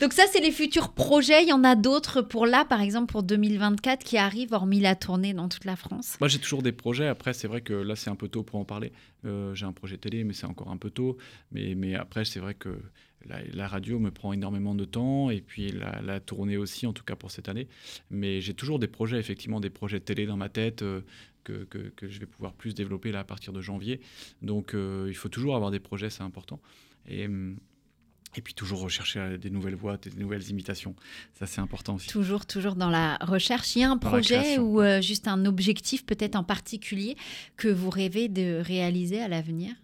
[0.00, 1.42] Donc ça, c'est les futurs projets.
[1.42, 4.94] Il y en a d'autres pour là, par exemple pour 2024, qui arrivent, hormis la
[4.94, 6.16] tournée dans toute la France.
[6.20, 7.06] Moi, j'ai toujours des projets.
[7.06, 8.92] Après, c'est vrai que là, c'est un peu tôt pour en parler.
[9.24, 11.16] Euh, j'ai un projet télé, mais c'est encore un peu tôt.
[11.52, 12.78] Mais, après, c'est vrai que
[13.26, 15.30] la, radio me prend énormément de temps.
[15.30, 17.68] Et puis la, tournée aussi, en tout cas pour cette année.
[18.10, 20.82] Mais j'ai toujours des projets, effectivement, des projets télé dans ma tête.
[20.82, 21.00] Euh,
[21.44, 24.00] que, que, je vais pouvoir plus développer là à partir de janvier.
[24.40, 26.58] Donc euh, il faut toujours avoir des projets, c'est important.
[27.06, 27.58] Et, hum,
[28.36, 30.94] et puis toujours rechercher euh, des nouvelles voix, des nouvelles imitations.
[31.34, 32.08] Ça, c'est important aussi.
[32.08, 33.76] Toujours, toujours dans la recherche.
[33.76, 37.16] Il y a un projet ou euh, juste un objectif peut-être en particulier
[37.56, 39.74] que vous rêvez de réaliser à l'avenir?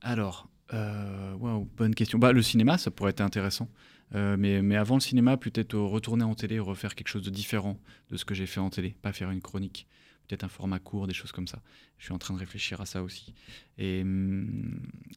[0.00, 1.34] Alors, euh,
[1.76, 2.18] bonne question.
[2.18, 3.68] Bah, le cinéma, ça pourrait être intéressant.
[4.12, 7.78] mais, mais avant le cinéma, peut-être retourner en télé, refaire quelque chose de différent
[8.10, 9.86] de ce que j'ai fait en télé, pas faire une chronique
[10.28, 11.60] peut-être un format court, des choses comme ça.
[11.98, 13.34] Je suis en train de réfléchir à ça aussi.
[13.78, 14.04] Et,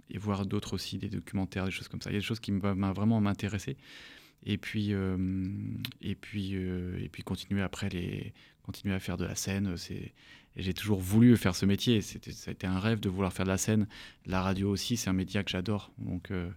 [0.10, 2.10] et voir d'autres aussi, des documentaires, des choses comme ça.
[2.10, 3.78] Il y a des choses qui m'ont vraiment m'intéresser.
[4.46, 5.18] Et puis, euh,
[6.02, 8.34] et, puis, euh, et puis continuer après, les,
[8.64, 9.76] continuer à faire de la scène.
[9.78, 10.14] C'est,
[10.56, 12.02] j'ai toujours voulu faire ce métier.
[12.02, 13.88] Ça a été un rêve de vouloir faire de la scène.
[14.26, 15.92] La radio aussi, c'est un média que j'adore.
[15.98, 16.50] Donc, euh,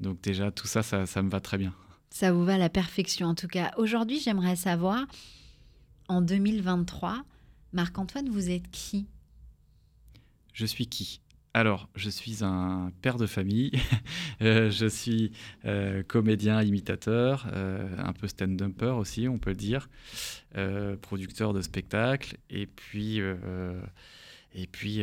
[0.00, 1.74] donc déjà, tout ça, ça, ça me va très bien.
[2.10, 3.72] Ça vous va à la perfection en tout cas.
[3.76, 5.04] Aujourd'hui, j'aimerais savoir,
[6.08, 7.24] en 2023,
[7.74, 9.06] Marc-Antoine, vous êtes qui?
[10.52, 11.20] Je suis qui?
[11.52, 13.72] Alors, je suis un père de famille,
[14.42, 15.32] euh, je suis
[15.64, 19.88] euh, comédien, imitateur, euh, un peu stand-upper aussi, on peut le dire,
[21.02, 23.20] producteur de spectacles, et puis,
[24.54, 25.02] et puis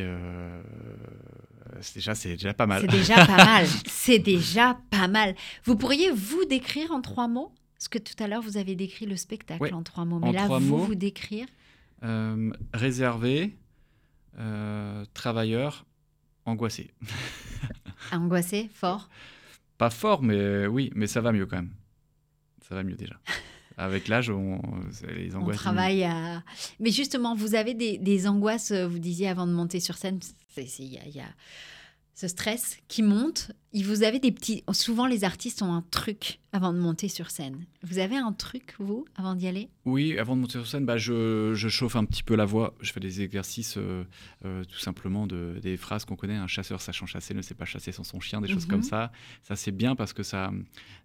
[1.81, 2.81] c'est déjà, c'est déjà pas mal.
[2.81, 5.35] C'est déjà pas mal, c'est déjà pas mal.
[5.65, 7.51] Vous pourriez vous décrire en trois mots?
[7.75, 10.47] Parce que tout à l'heure, vous avez décrit le spectacle en trois mots, mais là,
[10.47, 11.47] vous, vous décrire
[12.03, 13.55] euh, réservé,
[14.39, 15.85] euh, travailleur,
[16.45, 16.91] angoissé.
[18.11, 19.09] angoissé, fort?
[19.77, 21.73] Pas fort, mais oui, mais ça va mieux quand même.
[22.67, 23.15] Ça va mieux déjà.
[23.77, 24.61] Avec l'âge, on,
[25.15, 25.57] les angoisses.
[25.57, 26.43] On travaille à.
[26.79, 30.19] Mais justement, vous avez des, angoisses, vous disiez avant de monter sur scène,
[30.57, 31.25] il y a
[32.21, 33.51] ce stress qui monte.
[33.73, 34.63] Vous avez des petits.
[34.73, 37.65] Souvent, les artistes ont un truc avant de monter sur scène.
[37.81, 39.69] Vous avez un truc, vous, avant d'y aller?
[39.85, 42.75] Oui, avant de monter sur scène, bah, je, chauffe un petit peu la voix.
[42.79, 44.03] Je fais des exercices, euh,
[44.45, 46.35] euh, tout simplement, de, des phrases qu'on connaît.
[46.35, 48.83] Un chasseur sachant chasser ne sait pas chasser sans son chien, des choses comme mhm.
[48.83, 49.11] ça.
[49.41, 50.51] Ça, c'est bien parce que ça.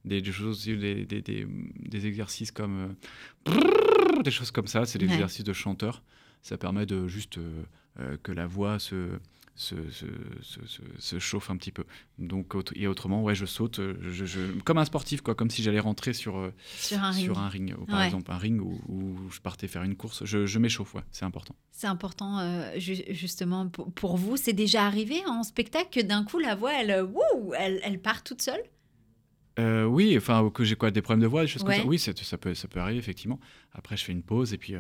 [0.05, 2.95] Des, choses, des, des, des, exercices comme.
[3.49, 6.03] Euh, des choses comme ça, c'est des exercices de chanteur.
[6.43, 7.39] Ça permet de juste
[8.23, 9.19] que la voix se
[9.57, 9.77] se,
[10.99, 11.85] se, chauffe un petit peu.
[12.19, 16.13] Donc, et autrement, ouais, je saute, je, comme un sportif, quoi, comme si j'allais rentrer
[16.13, 19.41] sur, euh, sur un sur ring, un ring ou par exemple un ring où, je
[19.41, 20.25] partais faire une course.
[20.25, 21.57] Je, m'échauffe, ouais, c'est important.
[21.73, 24.37] C'est important, euh, justement, pour, vous.
[24.37, 28.23] C'est déjà arrivé en spectacle que d'un coup, la voix, elle, wouh, elle, elle part
[28.23, 28.63] toute seule?
[29.59, 31.87] Euh, oui, enfin que j'ai quoi des problèmes de voix, des choses comme ça.
[31.87, 33.41] Oui, ça peut, ça peut arriver effectivement.
[33.73, 34.75] Après, je fais une pause et puis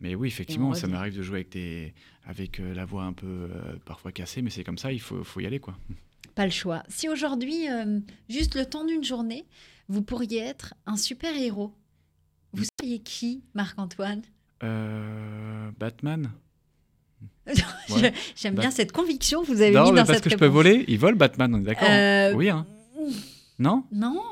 [0.00, 1.92] Mais oui, effectivement, ça m'arrive de jouer avec, des,
[2.24, 3.50] avec la voix un peu
[3.84, 5.60] parfois cassée, mais c'est comme ça, il faut, faut y aller.
[5.60, 5.76] quoi.
[6.34, 6.82] Pas le choix.
[6.88, 7.66] Si aujourd'hui,
[8.28, 9.44] juste le temps d'une journée,
[9.88, 11.74] vous pourriez être un super-héros,
[12.52, 14.22] vous seriez qui, Marc-Antoine?
[15.78, 16.30] Batman
[18.36, 20.84] J'aime bien cette conviction que vous avez mis dans parce que je peux voler.
[20.88, 22.66] Il vole Batman, on est d'accord euh, Oui, hein
[23.58, 23.84] Non?
[23.92, 24.22] Non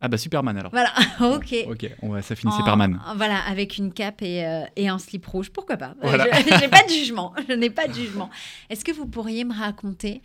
[0.00, 0.70] ah bah Superman alors.
[0.70, 1.54] Voilà, ok.
[1.68, 3.00] Ok, on va, ça finit Superman.
[3.16, 6.24] Voilà, avec une cape et, euh, et, un slip rouge, pourquoi pas voilà.
[6.40, 8.30] Je n'ai pas de jugement, je n'ai pas de jugement.
[8.70, 10.22] Est-ce que vous pourriez me raconter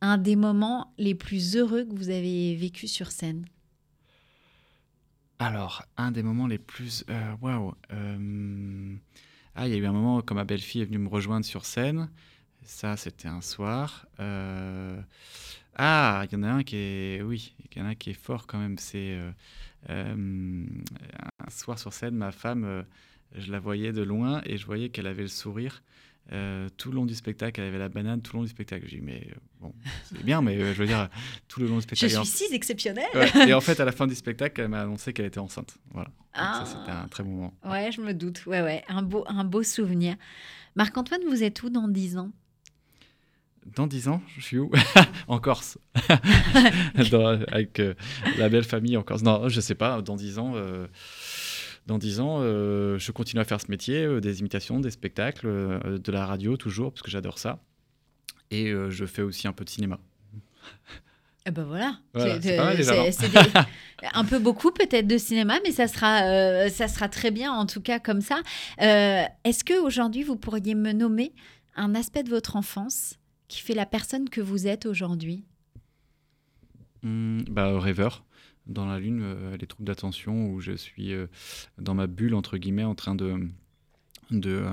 [0.00, 3.46] un des moments les plus heureux que vous avez vécu sur scène?
[5.38, 7.04] Alors, un des moments les plus...
[7.10, 7.74] Euh, waouh wow,
[9.58, 11.64] ah, il y a eu un moment quand ma belle-fille est venue me rejoindre sur
[11.64, 12.10] scène.
[12.62, 14.06] Ça, c'était un soir.
[14.20, 15.00] Euh,
[15.76, 18.10] ah, il y en a un qui est, oui, il y en a un qui
[18.10, 18.78] est fort quand même.
[18.78, 19.30] C'est euh,
[19.90, 20.66] euh,
[21.38, 22.84] un soir sur scène, ma femme,
[23.34, 25.82] je la voyais de loin et je voyais qu'elle avait le sourire.
[26.28, 28.86] tout le long du spectacle, elle avait la banane tout le long du spectacle.
[28.88, 29.28] J'ai dit, mais
[29.60, 29.74] bon,
[30.04, 31.10] c'est bien, mais je veux dire,
[31.46, 32.12] tout le long du spectacle.
[32.12, 33.06] Je suis si exceptionnelle.
[33.46, 35.76] et en fait, à la fin du spectacle, elle m'a annoncé qu'elle était enceinte.
[35.92, 36.10] Voilà.
[36.34, 37.54] Ça, c'était un très bon moment.
[37.64, 38.46] Ouais, je me doute.
[38.46, 40.16] Ouais, ouais, un beau, un beau souvenir.
[40.74, 42.30] Marc-Antoine, vous êtes où dans 10 ans?
[43.74, 44.70] Dans 10 ans, je suis où
[45.28, 45.78] En Corse.
[47.48, 47.94] avec euh,
[48.38, 49.22] la belle famille en Corse.
[49.22, 50.02] Non, je sais pas.
[50.02, 50.86] Dans 10 ans, euh,
[51.86, 56.12] dans 10 ans euh, je continue à faire ce métier, des imitations, des spectacles, de
[56.12, 57.62] la radio toujours, parce que j'adore ça.
[58.50, 59.98] Et je fais aussi un peu de cinéma.
[61.48, 62.58] Eh ben voilà, c'est
[64.14, 67.66] un peu beaucoup peut-être de cinéma, mais ça sera, euh, ça sera très bien en
[67.66, 68.40] tout cas comme ça.
[68.82, 71.32] Euh, est-ce que aujourd'hui vous pourriez me nommer
[71.76, 73.14] un aspect de votre enfance
[73.48, 75.44] qui fait la personne que vous êtes aujourd'hui
[77.02, 78.24] mmh, bah, Rêveur,
[78.66, 81.12] dans la lune, euh, les troubles d'attention où je suis
[81.78, 83.48] dans ma bulle entre guillemets en train de
[84.30, 84.64] de,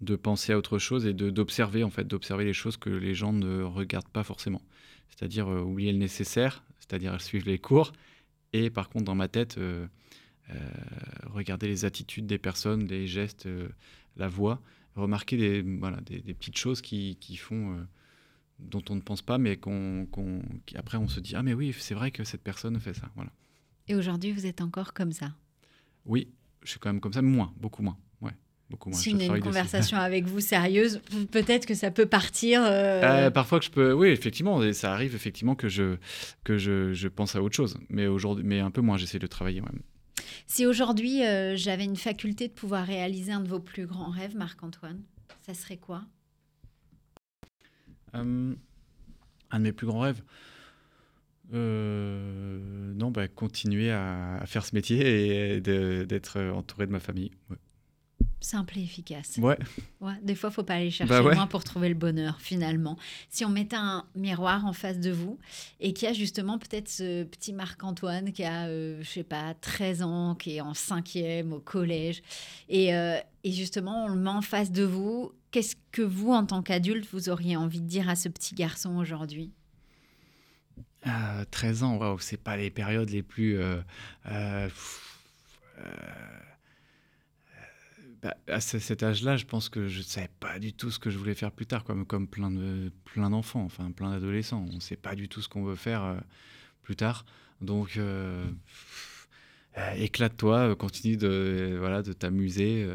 [0.00, 3.32] de penser à autre chose et d'observer en fait, d'observer les choses que les gens
[3.32, 4.62] ne regardent pas forcément.
[5.08, 7.92] C'est-à-dire euh, oublier le nécessaire, c'est-à-dire suivre les cours,
[8.52, 9.86] et par contre dans ma tête, euh,
[10.50, 10.54] euh,
[11.26, 13.48] regarder les attitudes des personnes, les gestes,
[14.16, 14.60] la voix,
[14.98, 17.86] remarquer des, voilà, des, petites choses qui, qui font
[18.58, 20.42] dont on ne pense pas, mais qu'on, qu'on,
[20.74, 23.30] après on se dit ah mais oui c'est vrai que cette personne fait ça, voilà.
[23.86, 25.34] Et aujourd'hui vous êtes encore comme ça?
[26.04, 26.28] Oui,
[26.62, 27.96] je suis quand même comme ça, mais moins, beaucoup moins.
[28.92, 32.62] Si une, une conversation avec vous sérieuse, peut-être que ça peut partir.
[32.62, 35.96] Euh, euh, parfois que je peux, oui, effectivement, ça arrive effectivement que je
[36.44, 38.98] que je, je pense à autre chose, mais aujourd'hui, mais un peu moins.
[38.98, 39.82] J'essaie de travailler moi-même.
[40.46, 44.36] Si aujourd'hui euh, j'avais une faculté de pouvoir réaliser un de vos plus grands rêves,
[44.36, 45.02] Marc-Antoine,
[45.46, 46.04] ça serait quoi?
[48.12, 50.22] Un de mes plus grands rêves?
[51.50, 57.30] non, bah, continuer à, faire ce métier et d'être entouré de ma famille.
[58.40, 59.36] Simple et efficace.
[59.38, 59.58] Ouais.
[60.00, 62.96] ouais des fois, il faut pas aller chercher bah loin pour trouver le bonheur, finalement.
[63.30, 65.38] Si on mettait un miroir en face de vous
[65.80, 69.54] et qu'il y a justement peut-être ce petit Marc-Antoine qui a, euh, je sais pas,
[69.54, 72.22] 13 ans, qui est en cinquième au collège,
[72.68, 76.46] et, euh, et justement, on le met en face de vous, qu'est-ce que vous, en
[76.46, 79.50] tant qu'adulte, vous auriez envie de dire à ce petit garçon aujourd'hui?
[81.50, 83.58] 13 euh, ans, waouh, c'est pas les périodes les plus
[88.22, 91.08] bah, à cet âge-là, je pense que je ne savais pas du tout ce que
[91.08, 94.66] je voulais faire plus tard, comme, comme plein, de, plein d'enfants, enfin plein d'adolescents.
[94.70, 96.16] On ne sait pas du tout ce qu'on veut faire euh,
[96.82, 97.24] plus tard.
[97.60, 98.44] Donc, euh,
[99.76, 102.88] euh, éclate-toi, continue de, voilà, de t'amuser,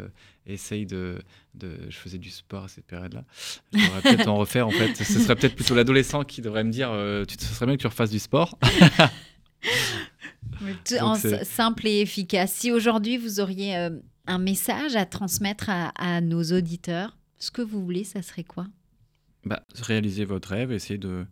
[0.45, 1.21] essaye de,
[1.53, 3.23] de, Je faisais du sport à cette période-là.
[3.71, 4.93] J'aurais peut-être en refaire, en fait.
[4.95, 6.89] Ce serait peut-être plutôt l'adolescent qui devrait me dire
[7.27, 8.59] tu, Ce serait bien que tu refasses du sport.
[10.99, 12.51] en simple et efficace.
[12.51, 13.89] Si aujourd'hui vous auriez
[14.25, 18.67] un message à transmettre à, nos auditeurs, ce que vous voulez, ça serait quoi?
[19.45, 21.25] Bah, Réaliser votre rêve, essayer de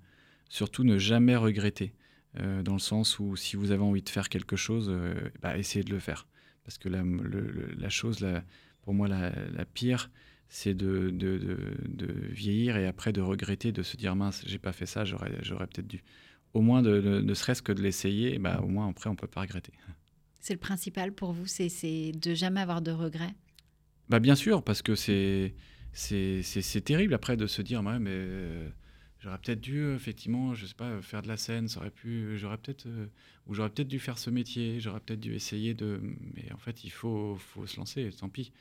[0.50, 1.94] surtout ne jamais regretter.
[2.39, 5.58] Euh, dans le sens où si vous avez envie de faire quelque chose, euh, bah,
[5.58, 6.28] essayez de le faire.
[6.64, 8.26] Parce que la, chose,
[8.84, 10.12] pour moi, la, pire,
[10.48, 11.58] c'est de, de,
[12.30, 15.88] vieillir et après de regretter, de se dire mince, j'ai pas fait ça, j'aurais peut-être
[15.88, 16.04] dû.
[16.54, 19.42] Au moins, de, ne serait-ce que de l'essayer, bah, au moins après, on peut pas
[19.42, 19.74] regretter.
[20.42, 23.34] C'est le principal pour vous, c'est de jamais avoir de regrets?
[24.10, 25.54] Bah Bien sûr, parce que c'est
[26.84, 28.70] terrible après de se dire, ouais, mais euh,
[29.20, 32.58] j'aurais peut-être dû, effectivement, je sais pas, faire de la scène, ça aurait pu, j'aurais
[32.58, 33.06] peut-être, euh,
[33.46, 36.02] ou j'aurais peut-être dû faire ce métier, j'aurais peut-être dû essayer de.
[36.34, 38.52] Mais en fait, il faut, faut se lancer, tant pis.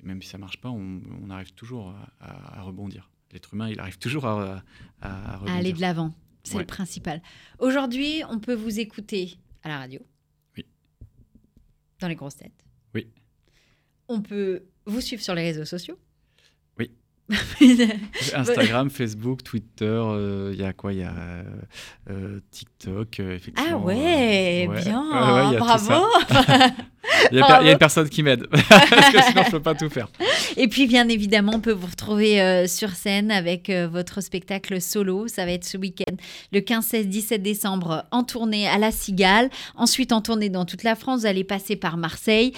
[0.00, 3.10] Et même si ça marche pas, on, on arrive toujours à, rebondir.
[3.32, 4.62] L'être humain, il arrive toujours à,
[5.02, 5.54] à, rebondir.
[5.54, 7.20] À aller de l'avant, c'est le principal.
[7.58, 10.00] Aujourd'hui, on peut vous écouter à la radio
[12.00, 12.64] dans les grosses têtes.
[12.94, 13.08] Oui.
[14.08, 15.98] on peut vous suivre sur les réseaux sociaux.
[18.34, 20.02] Instagram, Facebook, Twitter,
[20.52, 21.14] il y a quoi Il y a
[22.50, 23.70] TikTok, effectivement.
[23.72, 26.06] Ah ouais, bien, bravo
[27.32, 29.88] Il y, a une personne qui m'aide, parce que sinon je ne peux pas tout
[29.88, 30.08] faire.
[30.56, 34.80] Et puis bien évidemment, on peut vous retrouver euh, sur scène avec euh, votre spectacle
[34.80, 35.28] solo.
[35.28, 36.14] Ça va être ce week-end,
[36.52, 39.50] le 15, 16, 17 décembre, en tournée à La Cigale.
[39.76, 41.20] Ensuite en tournée dans toute la France.
[41.20, 42.52] Vous allez passer par Marseille.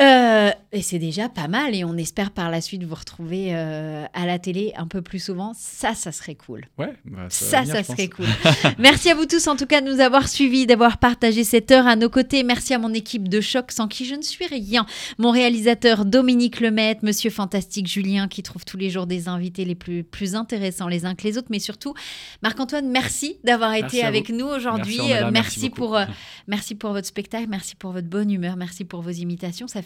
[0.00, 4.04] Euh, et c'est déjà pas mal et on espère par la suite vous retrouver euh,
[4.12, 5.52] à la télé un peu plus souvent.
[5.56, 6.64] Ça, ça serait cool.
[6.78, 8.26] Ouais, bah, ça, ça, serait cool.
[8.78, 11.86] Merci à vous tous en tout cas de nous avoir suivis, d'avoir partagé cette heure
[11.86, 12.42] à nos côtés.
[12.42, 14.84] Merci à mon équipe de choc sans qui je ne suis rien.
[15.18, 19.76] Mon réalisateur Dominique Lemaitre, Monsieur Fantastique Julien qui trouve tous les jours des invités les
[19.76, 21.94] plus, plus intéressants les uns que les autres, mais surtout
[22.42, 24.98] Marc-Antoine, merci d'avoir été avec nous aujourd'hui.
[24.98, 26.04] Merci, merci, pour, euh,
[26.48, 29.68] merci pour votre spectacle, merci pour votre bonne humeur, merci pour vos imitations.
[29.68, 29.82] Ça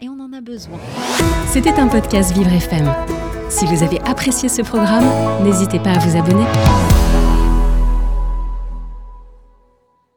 [0.00, 0.78] et on en a besoin.
[1.48, 2.92] C'était un podcast Vivre FM.
[3.48, 5.04] Si vous avez apprécié ce programme,
[5.44, 6.44] n'hésitez pas à vous abonner.